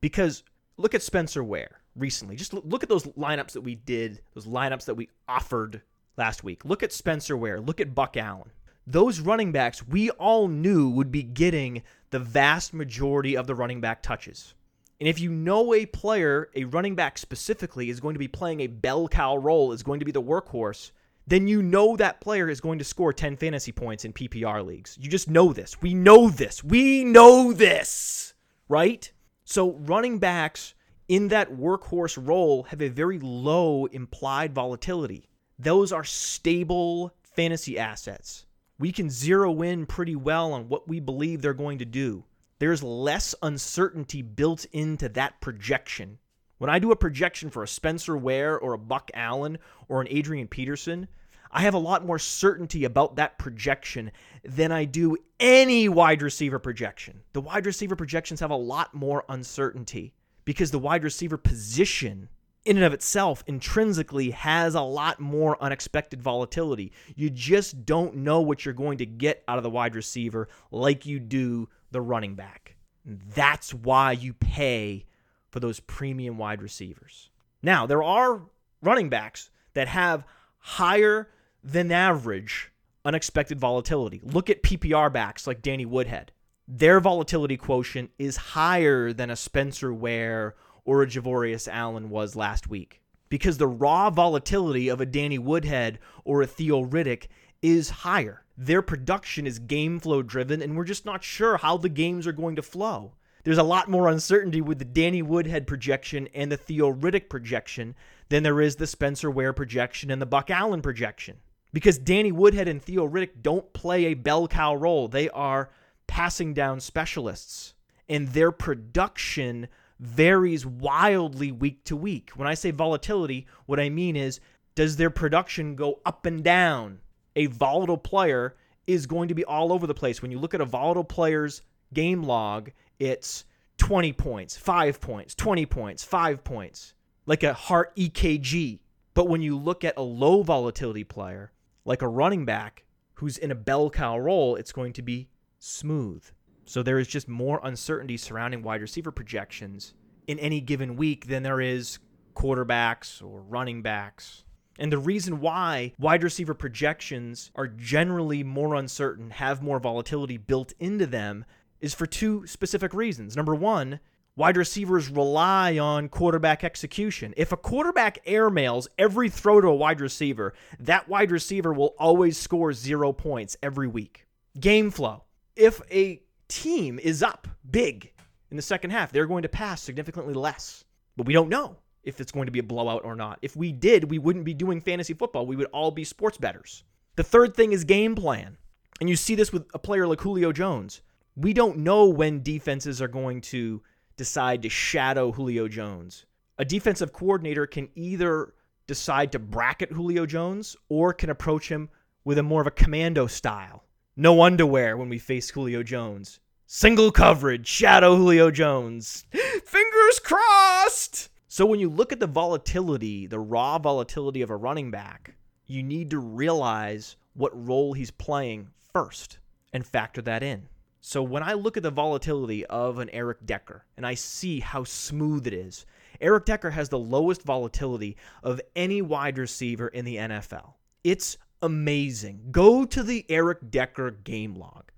Because 0.00 0.42
look 0.76 0.94
at 0.94 1.02
Spencer 1.02 1.42
Ware 1.42 1.80
recently. 1.94 2.36
Just 2.36 2.52
look 2.52 2.82
at 2.82 2.88
those 2.88 3.04
lineups 3.04 3.52
that 3.52 3.62
we 3.62 3.74
did, 3.74 4.20
those 4.34 4.46
lineups 4.46 4.84
that 4.84 4.94
we 4.94 5.08
offered 5.26 5.82
last 6.16 6.44
week. 6.44 6.64
Look 6.64 6.82
at 6.82 6.92
Spencer 6.92 7.36
Ware. 7.36 7.60
Look 7.60 7.80
at 7.80 7.94
Buck 7.94 8.16
Allen. 8.16 8.50
Those 8.86 9.20
running 9.20 9.52
backs 9.52 9.86
we 9.86 10.10
all 10.10 10.48
knew 10.48 10.88
would 10.90 11.10
be 11.10 11.22
getting 11.22 11.82
the 12.10 12.18
vast 12.18 12.72
majority 12.72 13.36
of 13.36 13.46
the 13.46 13.54
running 13.54 13.80
back 13.80 14.02
touches. 14.02 14.54
And 14.98 15.08
if 15.08 15.20
you 15.20 15.30
know 15.30 15.74
a 15.74 15.86
player, 15.86 16.48
a 16.54 16.64
running 16.64 16.94
back 16.94 17.18
specifically, 17.18 17.90
is 17.90 18.00
going 18.00 18.14
to 18.14 18.18
be 18.18 18.28
playing 18.28 18.60
a 18.60 18.66
bell 18.66 19.08
cow 19.08 19.36
role, 19.36 19.72
is 19.72 19.82
going 19.82 19.98
to 19.98 20.06
be 20.06 20.12
the 20.12 20.22
workhorse, 20.22 20.90
then 21.26 21.48
you 21.48 21.60
know 21.60 21.96
that 21.96 22.20
player 22.20 22.48
is 22.48 22.60
going 22.60 22.78
to 22.78 22.84
score 22.84 23.12
10 23.12 23.36
fantasy 23.36 23.72
points 23.72 24.04
in 24.04 24.12
PPR 24.12 24.64
leagues. 24.64 24.96
You 25.00 25.10
just 25.10 25.28
know 25.28 25.52
this. 25.52 25.82
We 25.82 25.92
know 25.92 26.30
this. 26.30 26.62
We 26.64 27.04
know 27.04 27.52
this, 27.52 28.34
right? 28.68 29.10
So 29.44 29.72
running 29.72 30.18
backs 30.18 30.74
in 31.08 31.28
that 31.28 31.52
workhorse 31.52 32.18
role 32.20 32.64
have 32.64 32.80
a 32.80 32.88
very 32.88 33.18
low 33.18 33.86
implied 33.86 34.54
volatility. 34.54 35.28
Those 35.58 35.92
are 35.92 36.04
stable 36.04 37.14
fantasy 37.22 37.78
assets. 37.78 38.46
We 38.78 38.92
can 38.92 39.10
zero 39.10 39.62
in 39.62 39.86
pretty 39.86 40.16
well 40.16 40.52
on 40.52 40.68
what 40.68 40.88
we 40.88 41.00
believe 41.00 41.42
they're 41.42 41.54
going 41.54 41.78
to 41.78 41.84
do 41.84 42.24
there's 42.58 42.82
less 42.82 43.34
uncertainty 43.42 44.22
built 44.22 44.64
into 44.72 45.08
that 45.10 45.40
projection. 45.40 46.18
When 46.58 46.70
I 46.70 46.78
do 46.78 46.90
a 46.90 46.96
projection 46.96 47.50
for 47.50 47.62
a 47.62 47.68
Spencer 47.68 48.16
Ware 48.16 48.58
or 48.58 48.72
a 48.72 48.78
Buck 48.78 49.10
Allen 49.12 49.58
or 49.88 50.00
an 50.00 50.08
Adrian 50.10 50.48
Peterson, 50.48 51.08
I 51.50 51.60
have 51.62 51.74
a 51.74 51.78
lot 51.78 52.04
more 52.04 52.18
certainty 52.18 52.84
about 52.84 53.16
that 53.16 53.38
projection 53.38 54.10
than 54.44 54.72
I 54.72 54.84
do 54.84 55.16
any 55.38 55.88
wide 55.88 56.22
receiver 56.22 56.58
projection. 56.58 57.20
The 57.32 57.40
wide 57.40 57.66
receiver 57.66 57.96
projections 57.96 58.40
have 58.40 58.50
a 58.50 58.56
lot 58.56 58.94
more 58.94 59.24
uncertainty 59.28 60.14
because 60.44 60.70
the 60.70 60.78
wide 60.78 61.04
receiver 61.04 61.36
position 61.36 62.28
in 62.64 62.76
and 62.76 62.84
of 62.84 62.92
itself 62.92 63.44
intrinsically 63.46 64.30
has 64.30 64.74
a 64.74 64.80
lot 64.80 65.20
more 65.20 65.62
unexpected 65.62 66.20
volatility. 66.20 66.92
You 67.14 67.30
just 67.30 67.86
don't 67.86 68.16
know 68.16 68.40
what 68.40 68.64
you're 68.64 68.74
going 68.74 68.98
to 68.98 69.06
get 69.06 69.44
out 69.46 69.56
of 69.56 69.62
the 69.62 69.70
wide 69.70 69.94
receiver 69.94 70.48
like 70.72 71.06
you 71.06 71.20
do 71.20 71.68
the 71.96 72.02
running 72.02 72.34
back. 72.34 72.76
That's 73.06 73.72
why 73.72 74.12
you 74.12 74.34
pay 74.34 75.06
for 75.48 75.60
those 75.60 75.80
premium 75.80 76.36
wide 76.36 76.60
receivers. 76.60 77.30
Now, 77.62 77.86
there 77.86 78.02
are 78.02 78.42
running 78.82 79.08
backs 79.08 79.48
that 79.72 79.88
have 79.88 80.26
higher 80.58 81.30
than 81.64 81.90
average 81.90 82.70
unexpected 83.06 83.58
volatility. 83.58 84.20
Look 84.22 84.50
at 84.50 84.62
PPR 84.62 85.10
backs 85.10 85.46
like 85.46 85.62
Danny 85.62 85.86
Woodhead. 85.86 86.32
Their 86.68 87.00
volatility 87.00 87.56
quotient 87.56 88.10
is 88.18 88.36
higher 88.36 89.14
than 89.14 89.30
a 89.30 89.36
Spencer 89.36 89.94
Ware 89.94 90.54
or 90.84 91.02
a 91.02 91.06
Javorius 91.06 91.66
Allen 91.66 92.10
was 92.10 92.36
last 92.36 92.68
week 92.68 93.00
because 93.30 93.56
the 93.56 93.66
raw 93.66 94.10
volatility 94.10 94.90
of 94.90 95.00
a 95.00 95.06
Danny 95.06 95.38
Woodhead 95.38 95.98
or 96.26 96.42
a 96.42 96.46
Theo 96.46 96.84
Riddick 96.84 97.28
is 97.66 97.90
higher. 97.90 98.44
Their 98.56 98.80
production 98.80 99.44
is 99.44 99.58
game 99.58 99.98
flow 99.98 100.22
driven, 100.22 100.62
and 100.62 100.76
we're 100.76 100.84
just 100.84 101.04
not 101.04 101.24
sure 101.24 101.56
how 101.56 101.76
the 101.76 101.88
games 101.88 102.24
are 102.24 102.32
going 102.32 102.54
to 102.54 102.62
flow. 102.62 103.14
There's 103.42 103.58
a 103.58 103.64
lot 103.64 103.90
more 103.90 104.06
uncertainty 104.08 104.60
with 104.60 104.78
the 104.78 104.84
Danny 104.84 105.20
Woodhead 105.20 105.66
projection 105.66 106.28
and 106.32 106.50
the 106.50 106.56
Theo 106.56 106.92
Riddick 106.92 107.28
projection 107.28 107.96
than 108.28 108.44
there 108.44 108.60
is 108.60 108.76
the 108.76 108.86
Spencer 108.86 109.30
Ware 109.30 109.52
projection 109.52 110.12
and 110.12 110.22
the 110.22 110.26
Buck 110.26 110.48
Allen 110.48 110.80
projection. 110.80 111.38
Because 111.72 111.98
Danny 111.98 112.30
Woodhead 112.30 112.68
and 112.68 112.80
Theo 112.80 113.06
Riddick 113.08 113.42
don't 113.42 113.72
play 113.72 114.06
a 114.06 114.14
bell 114.14 114.46
cow 114.46 114.74
role. 114.74 115.08
They 115.08 115.28
are 115.30 115.70
passing 116.06 116.54
down 116.54 116.78
specialists. 116.78 117.74
And 118.08 118.28
their 118.28 118.52
production 118.52 119.66
varies 119.98 120.64
wildly 120.64 121.50
week 121.50 121.82
to 121.84 121.96
week. 121.96 122.30
When 122.36 122.46
I 122.46 122.54
say 122.54 122.70
volatility, 122.70 123.48
what 123.66 123.80
I 123.80 123.88
mean 123.88 124.14
is 124.14 124.38
does 124.76 124.96
their 124.96 125.10
production 125.10 125.74
go 125.74 126.00
up 126.06 126.26
and 126.26 126.44
down? 126.44 127.00
A 127.36 127.46
volatile 127.46 127.98
player 127.98 128.56
is 128.86 129.06
going 129.06 129.28
to 129.28 129.34
be 129.34 129.44
all 129.44 129.72
over 129.72 129.86
the 129.86 129.94
place. 129.94 130.22
When 130.22 130.30
you 130.30 130.38
look 130.38 130.54
at 130.54 130.60
a 130.60 130.64
volatile 130.64 131.04
player's 131.04 131.62
game 131.92 132.22
log, 132.22 132.70
it's 132.98 133.44
20 133.78 134.12
points, 134.14 134.56
5 134.56 135.00
points, 135.00 135.34
20 135.34 135.66
points, 135.66 136.02
5 136.02 136.42
points, 136.42 136.94
like 137.26 137.42
a 137.42 137.52
heart 137.52 137.94
EKG. 137.96 138.80
But 139.14 139.28
when 139.28 139.42
you 139.42 139.56
look 139.56 139.84
at 139.84 139.96
a 139.96 140.02
low 140.02 140.42
volatility 140.42 141.04
player, 141.04 141.52
like 141.84 142.02
a 142.02 142.08
running 142.08 142.44
back 142.44 142.84
who's 143.14 143.38
in 143.38 143.50
a 143.50 143.54
bell 143.54 143.90
cow 143.90 144.18
role, 144.18 144.56
it's 144.56 144.72
going 144.72 144.92
to 144.94 145.02
be 145.02 145.28
smooth. 145.58 146.24
So 146.64 146.82
there 146.82 146.98
is 146.98 147.06
just 147.06 147.28
more 147.28 147.60
uncertainty 147.62 148.16
surrounding 148.16 148.62
wide 148.62 148.80
receiver 148.80 149.12
projections 149.12 149.94
in 150.26 150.38
any 150.38 150.60
given 150.60 150.96
week 150.96 151.26
than 151.26 151.42
there 151.42 151.60
is 151.60 151.98
quarterbacks 152.34 153.22
or 153.22 153.40
running 153.42 153.82
backs. 153.82 154.42
And 154.78 154.92
the 154.92 154.98
reason 154.98 155.40
why 155.40 155.92
wide 155.98 156.22
receiver 156.22 156.54
projections 156.54 157.50
are 157.54 157.66
generally 157.66 158.42
more 158.42 158.74
uncertain, 158.74 159.30
have 159.30 159.62
more 159.62 159.78
volatility 159.78 160.36
built 160.36 160.74
into 160.78 161.06
them, 161.06 161.44
is 161.80 161.94
for 161.94 162.06
two 162.06 162.46
specific 162.46 162.92
reasons. 162.94 163.36
Number 163.36 163.54
one, 163.54 164.00
wide 164.36 164.56
receivers 164.56 165.08
rely 165.08 165.78
on 165.78 166.08
quarterback 166.08 166.64
execution. 166.64 167.34
If 167.36 167.52
a 167.52 167.56
quarterback 167.56 168.24
airmails 168.26 168.86
every 168.98 169.30
throw 169.30 169.60
to 169.60 169.68
a 169.68 169.74
wide 169.74 170.00
receiver, 170.00 170.54
that 170.80 171.08
wide 171.08 171.30
receiver 171.30 171.72
will 171.72 171.94
always 171.98 172.38
score 172.38 172.72
zero 172.72 173.12
points 173.12 173.56
every 173.62 173.88
week. 173.88 174.26
Game 174.58 174.90
flow. 174.90 175.24
If 175.54 175.80
a 175.90 176.22
team 176.48 176.98
is 176.98 177.22
up 177.22 177.48
big 177.68 178.12
in 178.50 178.56
the 178.56 178.62
second 178.62 178.90
half, 178.90 179.12
they're 179.12 179.26
going 179.26 179.42
to 179.42 179.48
pass 179.48 179.82
significantly 179.82 180.34
less. 180.34 180.84
But 181.16 181.26
we 181.26 181.32
don't 181.32 181.48
know 181.48 181.78
if 182.06 182.20
it's 182.20 182.32
going 182.32 182.46
to 182.46 182.52
be 182.52 182.60
a 182.60 182.62
blowout 182.62 183.04
or 183.04 183.14
not. 183.14 183.38
If 183.42 183.56
we 183.56 183.72
did, 183.72 184.10
we 184.10 184.18
wouldn't 184.18 184.44
be 184.44 184.54
doing 184.54 184.80
fantasy 184.80 185.12
football. 185.12 185.46
We 185.46 185.56
would 185.56 185.66
all 185.72 185.90
be 185.90 186.04
sports 186.04 186.38
betters. 186.38 186.84
The 187.16 187.22
third 187.22 187.54
thing 187.54 187.72
is 187.72 187.84
game 187.84 188.14
plan. 188.14 188.56
And 189.00 189.10
you 189.10 189.16
see 189.16 189.34
this 189.34 189.52
with 189.52 189.66
a 189.74 189.78
player 189.78 190.06
like 190.06 190.20
Julio 190.20 190.52
Jones. 190.52 191.02
We 191.34 191.52
don't 191.52 191.78
know 191.78 192.06
when 192.06 192.42
defenses 192.42 193.02
are 193.02 193.08
going 193.08 193.42
to 193.42 193.82
decide 194.16 194.62
to 194.62 194.70
shadow 194.70 195.32
Julio 195.32 195.68
Jones. 195.68 196.24
A 196.58 196.64
defensive 196.64 197.12
coordinator 197.12 197.66
can 197.66 197.90
either 197.94 198.54
decide 198.86 199.32
to 199.32 199.38
bracket 199.38 199.92
Julio 199.92 200.24
Jones 200.24 200.76
or 200.88 201.12
can 201.12 201.28
approach 201.28 201.68
him 201.68 201.90
with 202.24 202.38
a 202.38 202.42
more 202.42 202.60
of 202.62 202.66
a 202.66 202.70
commando 202.70 203.26
style. 203.26 203.84
No 204.16 204.42
underwear 204.42 204.96
when 204.96 205.10
we 205.10 205.18
face 205.18 205.50
Julio 205.50 205.82
Jones. 205.82 206.40
Single 206.66 207.12
coverage, 207.12 207.66
shadow 207.66 208.16
Julio 208.16 208.50
Jones. 208.50 209.26
Fingers 209.64 210.18
crossed! 210.24 211.28
So 211.56 211.64
when 211.64 211.80
you 211.80 211.88
look 211.88 212.12
at 212.12 212.20
the 212.20 212.26
volatility, 212.26 213.26
the 213.26 213.38
raw 213.38 213.78
volatility 213.78 214.42
of 214.42 214.50
a 214.50 214.56
running 214.56 214.90
back, 214.90 215.36
you 215.64 215.82
need 215.82 216.10
to 216.10 216.18
realize 216.18 217.16
what 217.32 217.66
role 217.66 217.94
he's 217.94 218.10
playing 218.10 218.68
first 218.92 219.38
and 219.72 219.86
factor 219.86 220.20
that 220.20 220.42
in. 220.42 220.68
So 221.00 221.22
when 221.22 221.42
I 221.42 221.54
look 221.54 221.78
at 221.78 221.82
the 221.82 221.90
volatility 221.90 222.66
of 222.66 222.98
an 222.98 223.08
Eric 223.08 223.46
Decker 223.46 223.86
and 223.96 224.06
I 224.06 224.12
see 224.12 224.60
how 224.60 224.84
smooth 224.84 225.46
it 225.46 225.54
is, 225.54 225.86
Eric 226.20 226.44
Decker 226.44 226.68
has 226.68 226.90
the 226.90 226.98
lowest 226.98 227.42
volatility 227.42 228.18
of 228.42 228.60
any 228.74 229.00
wide 229.00 229.38
receiver 229.38 229.88
in 229.88 230.04
the 230.04 230.16
NFL. 230.16 230.74
It's 231.04 231.38
amazing. 231.62 232.48
Go 232.50 232.84
to 232.84 233.02
the 233.02 233.24
Eric 233.30 233.70
Decker 233.70 234.10
game 234.10 234.56
log 234.56 234.92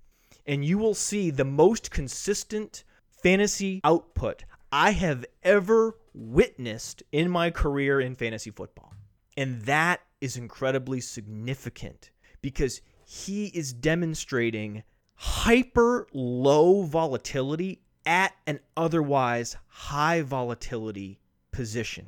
and 0.45 0.65
you 0.65 0.77
will 0.77 0.93
see 0.93 1.31
the 1.31 1.45
most 1.45 1.89
consistent 1.89 2.83
fantasy 3.23 3.79
output 3.85 4.43
I 4.73 4.91
have 4.91 5.25
ever 5.41 5.95
witnessed 6.13 7.03
in 7.11 7.29
my 7.29 7.49
career 7.49 7.99
in 7.99 8.15
fantasy 8.15 8.51
football. 8.51 8.93
And 9.37 9.61
that 9.63 10.01
is 10.21 10.37
incredibly 10.37 11.01
significant 11.01 12.11
because 12.41 12.81
he 13.05 13.47
is 13.47 13.73
demonstrating 13.73 14.83
hyper 15.15 16.07
low 16.13 16.83
volatility 16.83 17.81
at 18.05 18.33
an 18.47 18.59
otherwise 18.77 19.55
high 19.67 20.21
volatility 20.21 21.19
position. 21.51 22.07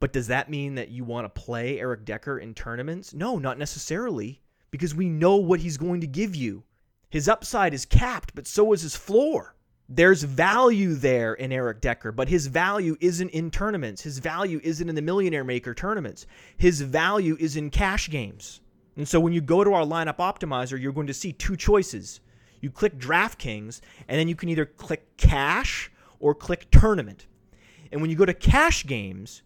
But 0.00 0.12
does 0.12 0.28
that 0.28 0.48
mean 0.48 0.74
that 0.76 0.90
you 0.90 1.04
want 1.04 1.24
to 1.24 1.40
play 1.40 1.80
Eric 1.80 2.04
Decker 2.04 2.38
in 2.38 2.54
tournaments? 2.54 3.12
No, 3.14 3.38
not 3.38 3.58
necessarily, 3.58 4.40
because 4.70 4.94
we 4.94 5.08
know 5.08 5.36
what 5.36 5.60
he's 5.60 5.76
going 5.76 6.00
to 6.00 6.06
give 6.06 6.36
you. 6.36 6.64
His 7.10 7.28
upside 7.28 7.74
is 7.74 7.84
capped, 7.84 8.34
but 8.34 8.46
so 8.46 8.72
is 8.72 8.82
his 8.82 8.94
floor. 8.94 9.54
There's 9.90 10.22
value 10.22 10.94
there 10.94 11.32
in 11.34 11.50
Eric 11.50 11.80
Decker, 11.80 12.12
but 12.12 12.28
his 12.28 12.46
value 12.46 12.96
isn't 13.00 13.30
in 13.30 13.50
tournaments. 13.50 14.02
His 14.02 14.18
value 14.18 14.60
isn't 14.62 14.86
in 14.86 14.94
the 14.94 15.00
Millionaire 15.00 15.44
Maker 15.44 15.72
tournaments. 15.72 16.26
His 16.58 16.82
value 16.82 17.38
is 17.40 17.56
in 17.56 17.70
cash 17.70 18.10
games. 18.10 18.60
And 18.96 19.08
so 19.08 19.18
when 19.18 19.32
you 19.32 19.40
go 19.40 19.64
to 19.64 19.72
our 19.72 19.86
lineup 19.86 20.16
optimizer, 20.16 20.78
you're 20.78 20.92
going 20.92 21.06
to 21.06 21.14
see 21.14 21.32
two 21.32 21.56
choices. 21.56 22.20
You 22.60 22.70
click 22.70 22.98
DraftKings, 22.98 23.80
and 24.08 24.18
then 24.18 24.28
you 24.28 24.34
can 24.34 24.50
either 24.50 24.66
click 24.66 25.16
cash 25.16 25.90
or 26.20 26.34
click 26.34 26.70
tournament. 26.70 27.26
And 27.90 28.02
when 28.02 28.10
you 28.10 28.16
go 28.16 28.26
to 28.26 28.34
cash 28.34 28.84
games, 28.84 29.42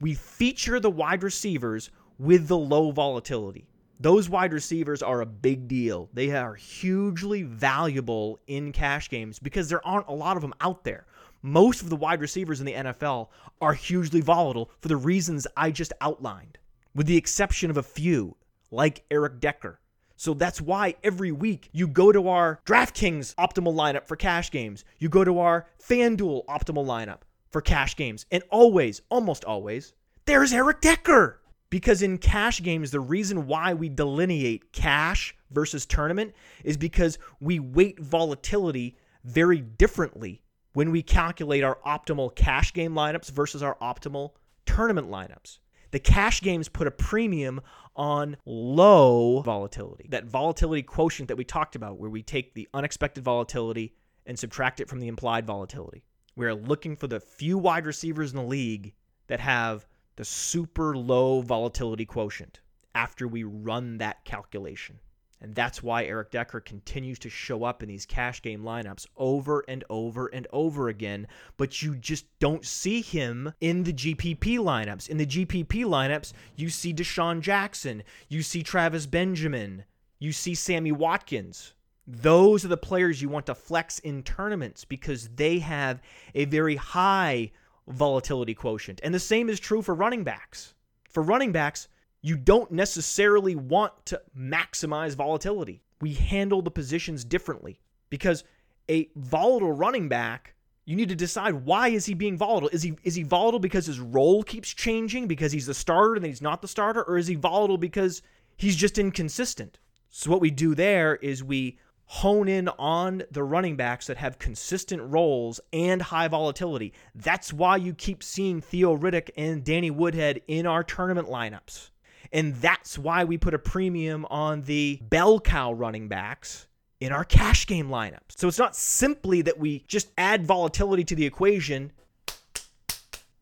we 0.00 0.14
feature 0.14 0.78
the 0.78 0.90
wide 0.90 1.24
receivers 1.24 1.90
with 2.18 2.46
the 2.46 2.56
low 2.56 2.92
volatility. 2.92 3.66
Those 4.02 4.30
wide 4.30 4.54
receivers 4.54 5.02
are 5.02 5.20
a 5.20 5.26
big 5.26 5.68
deal. 5.68 6.08
They 6.14 6.30
are 6.30 6.54
hugely 6.54 7.42
valuable 7.42 8.40
in 8.46 8.72
cash 8.72 9.10
games 9.10 9.38
because 9.38 9.68
there 9.68 9.86
aren't 9.86 10.08
a 10.08 10.14
lot 10.14 10.36
of 10.36 10.42
them 10.42 10.54
out 10.62 10.84
there. 10.84 11.04
Most 11.42 11.82
of 11.82 11.90
the 11.90 11.96
wide 11.96 12.22
receivers 12.22 12.60
in 12.60 12.66
the 12.66 12.72
NFL 12.72 13.28
are 13.60 13.74
hugely 13.74 14.22
volatile 14.22 14.70
for 14.80 14.88
the 14.88 14.96
reasons 14.96 15.46
I 15.54 15.70
just 15.70 15.92
outlined, 16.00 16.56
with 16.94 17.08
the 17.08 17.18
exception 17.18 17.68
of 17.68 17.76
a 17.76 17.82
few, 17.82 18.36
like 18.70 19.04
Eric 19.10 19.38
Decker. 19.38 19.80
So 20.16 20.32
that's 20.32 20.62
why 20.62 20.94
every 21.04 21.32
week 21.32 21.68
you 21.72 21.86
go 21.86 22.10
to 22.10 22.28
our 22.28 22.60
DraftKings 22.64 23.34
optimal 23.34 23.74
lineup 23.74 24.06
for 24.06 24.16
cash 24.16 24.50
games. 24.50 24.82
You 24.98 25.10
go 25.10 25.24
to 25.24 25.40
our 25.40 25.66
FanDuel 25.78 26.46
optimal 26.46 26.86
lineup 26.86 27.20
for 27.50 27.60
cash 27.60 27.96
games. 27.96 28.24
And 28.30 28.42
always, 28.48 29.02
almost 29.10 29.44
always, 29.44 29.92
there's 30.24 30.54
Eric 30.54 30.80
Decker. 30.80 31.39
Because 31.70 32.02
in 32.02 32.18
cash 32.18 32.62
games, 32.62 32.90
the 32.90 33.00
reason 33.00 33.46
why 33.46 33.74
we 33.74 33.88
delineate 33.88 34.72
cash 34.72 35.34
versus 35.50 35.86
tournament 35.86 36.34
is 36.64 36.76
because 36.76 37.18
we 37.40 37.60
weight 37.60 38.00
volatility 38.00 38.96
very 39.24 39.60
differently 39.60 40.42
when 40.72 40.90
we 40.90 41.02
calculate 41.02 41.64
our 41.64 41.78
optimal 41.86 42.34
cash 42.34 42.72
game 42.72 42.94
lineups 42.94 43.30
versus 43.30 43.62
our 43.62 43.76
optimal 43.76 44.30
tournament 44.66 45.10
lineups. 45.10 45.58
The 45.92 45.98
cash 45.98 46.40
games 46.40 46.68
put 46.68 46.86
a 46.86 46.92
premium 46.92 47.60
on 47.96 48.36
low 48.46 49.42
volatility. 49.42 50.06
That 50.10 50.26
volatility 50.26 50.82
quotient 50.82 51.28
that 51.28 51.36
we 51.36 51.44
talked 51.44 51.74
about, 51.74 51.98
where 51.98 52.10
we 52.10 52.22
take 52.22 52.54
the 52.54 52.68
unexpected 52.74 53.24
volatility 53.24 53.94
and 54.26 54.38
subtract 54.38 54.80
it 54.80 54.88
from 54.88 55.00
the 55.00 55.08
implied 55.08 55.46
volatility. 55.46 56.04
We're 56.36 56.54
looking 56.54 56.96
for 56.96 57.08
the 57.08 57.18
few 57.18 57.58
wide 57.58 57.86
receivers 57.86 58.30
in 58.30 58.36
the 58.36 58.44
league 58.44 58.94
that 59.26 59.40
have 59.40 59.86
the 60.16 60.24
super 60.24 60.96
low 60.96 61.40
volatility 61.40 62.04
quotient 62.04 62.60
after 62.94 63.26
we 63.26 63.44
run 63.44 63.98
that 63.98 64.24
calculation. 64.24 64.98
And 65.42 65.54
that's 65.54 65.82
why 65.82 66.04
Eric 66.04 66.32
Decker 66.32 66.60
continues 66.60 67.18
to 67.20 67.30
show 67.30 67.64
up 67.64 67.82
in 67.82 67.88
these 67.88 68.04
cash 68.04 68.42
game 68.42 68.62
lineups 68.62 69.06
over 69.16 69.64
and 69.66 69.82
over 69.88 70.26
and 70.26 70.46
over 70.52 70.88
again. 70.88 71.26
But 71.56 71.80
you 71.80 71.96
just 71.96 72.26
don't 72.40 72.64
see 72.64 73.00
him 73.00 73.54
in 73.60 73.84
the 73.84 73.92
GPP 73.92 74.58
lineups. 74.58 75.08
In 75.08 75.16
the 75.16 75.26
GPP 75.26 75.86
lineups, 75.86 76.34
you 76.56 76.68
see 76.68 76.92
DeSean 76.92 77.40
Jackson, 77.40 78.02
you 78.28 78.42
see 78.42 78.62
Travis 78.62 79.06
Benjamin, 79.06 79.84
you 80.18 80.32
see 80.32 80.54
Sammy 80.54 80.92
Watkins. 80.92 81.72
Those 82.06 82.64
are 82.64 82.68
the 82.68 82.76
players 82.76 83.22
you 83.22 83.30
want 83.30 83.46
to 83.46 83.54
flex 83.54 83.98
in 84.00 84.22
tournaments 84.22 84.84
because 84.84 85.28
they 85.28 85.60
have 85.60 86.02
a 86.34 86.44
very 86.44 86.76
high 86.76 87.52
volatility 87.90 88.54
quotient. 88.54 89.00
And 89.02 89.14
the 89.14 89.20
same 89.20 89.48
is 89.48 89.60
true 89.60 89.82
for 89.82 89.94
running 89.94 90.24
backs. 90.24 90.74
For 91.08 91.22
running 91.22 91.52
backs, 91.52 91.88
you 92.22 92.36
don't 92.36 92.70
necessarily 92.70 93.54
want 93.54 93.92
to 94.06 94.20
maximize 94.36 95.14
volatility. 95.14 95.82
We 96.00 96.14
handle 96.14 96.62
the 96.62 96.70
positions 96.70 97.24
differently 97.24 97.80
because 98.10 98.44
a 98.90 99.08
volatile 99.16 99.72
running 99.72 100.08
back, 100.08 100.54
you 100.84 100.96
need 100.96 101.08
to 101.08 101.14
decide 101.14 101.64
why 101.64 101.88
is 101.88 102.06
he 102.06 102.14
being 102.14 102.36
volatile? 102.36 102.68
Is 102.70 102.82
he 102.82 102.94
is 103.04 103.14
he 103.14 103.22
volatile 103.22 103.60
because 103.60 103.86
his 103.86 104.00
role 104.00 104.42
keeps 104.42 104.72
changing 104.72 105.28
because 105.28 105.52
he's 105.52 105.66
the 105.66 105.74
starter 105.74 106.16
and 106.16 106.24
he's 106.24 106.42
not 106.42 106.62
the 106.62 106.68
starter 106.68 107.02
or 107.02 107.16
is 107.16 107.26
he 107.26 107.36
volatile 107.36 107.78
because 107.78 108.22
he's 108.56 108.76
just 108.76 108.98
inconsistent? 108.98 109.78
So 110.08 110.30
what 110.30 110.40
we 110.40 110.50
do 110.50 110.74
there 110.74 111.16
is 111.16 111.44
we 111.44 111.78
hone 112.10 112.48
in 112.48 112.68
on 112.70 113.22
the 113.30 113.44
running 113.44 113.76
backs 113.76 114.08
that 114.08 114.16
have 114.16 114.36
consistent 114.36 115.00
roles 115.00 115.60
and 115.72 116.02
high 116.02 116.26
volatility. 116.26 116.92
That's 117.14 117.52
why 117.52 117.76
you 117.76 117.94
keep 117.94 118.24
seeing 118.24 118.60
Theo 118.60 118.96
Riddick 118.96 119.30
and 119.36 119.62
Danny 119.62 119.92
Woodhead 119.92 120.42
in 120.48 120.66
our 120.66 120.82
tournament 120.82 121.28
lineups. 121.28 121.90
And 122.32 122.56
that's 122.56 122.98
why 122.98 123.22
we 123.22 123.38
put 123.38 123.54
a 123.54 123.60
premium 123.60 124.26
on 124.28 124.62
the 124.62 124.98
bell 125.02 125.38
cow 125.38 125.72
running 125.72 126.08
backs 126.08 126.66
in 126.98 127.12
our 127.12 127.24
cash 127.24 127.64
game 127.68 127.88
lineups. 127.88 128.38
So 128.38 128.48
it's 128.48 128.58
not 128.58 128.74
simply 128.74 129.42
that 129.42 129.60
we 129.60 129.84
just 129.86 130.10
add 130.18 130.44
volatility 130.44 131.04
to 131.04 131.14
the 131.14 131.26
equation, 131.26 131.92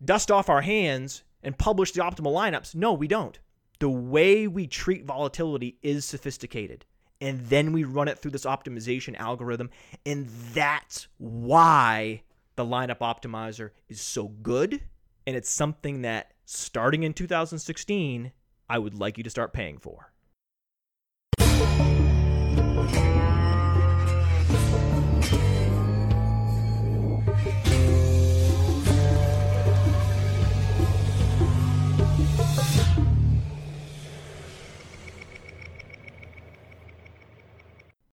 dust 0.04 0.30
off 0.30 0.50
our 0.50 0.60
hands, 0.60 1.22
and 1.42 1.56
publish 1.56 1.92
the 1.92 2.02
optimal 2.02 2.34
lineups. 2.34 2.74
No, 2.74 2.92
we 2.92 3.08
don't. 3.08 3.38
The 3.78 3.88
way 3.88 4.46
we 4.46 4.66
treat 4.66 5.06
volatility 5.06 5.78
is 5.82 6.04
sophisticated 6.04 6.84
and 7.20 7.46
then 7.48 7.72
we 7.72 7.84
run 7.84 8.08
it 8.08 8.18
through 8.18 8.30
this 8.30 8.44
optimization 8.44 9.16
algorithm. 9.16 9.70
And 10.06 10.28
that's 10.54 11.08
why 11.18 12.22
the 12.56 12.64
lineup 12.64 12.98
optimizer 12.98 13.70
is 13.88 14.00
so 14.00 14.28
good. 14.28 14.80
And 15.26 15.36
it's 15.36 15.50
something 15.50 16.02
that 16.02 16.32
starting 16.44 17.02
in 17.02 17.12
2016, 17.12 18.32
I 18.68 18.78
would 18.78 18.94
like 18.94 19.18
you 19.18 19.24
to 19.24 19.30
start 19.30 19.52
paying 19.52 19.78
for. 19.78 20.12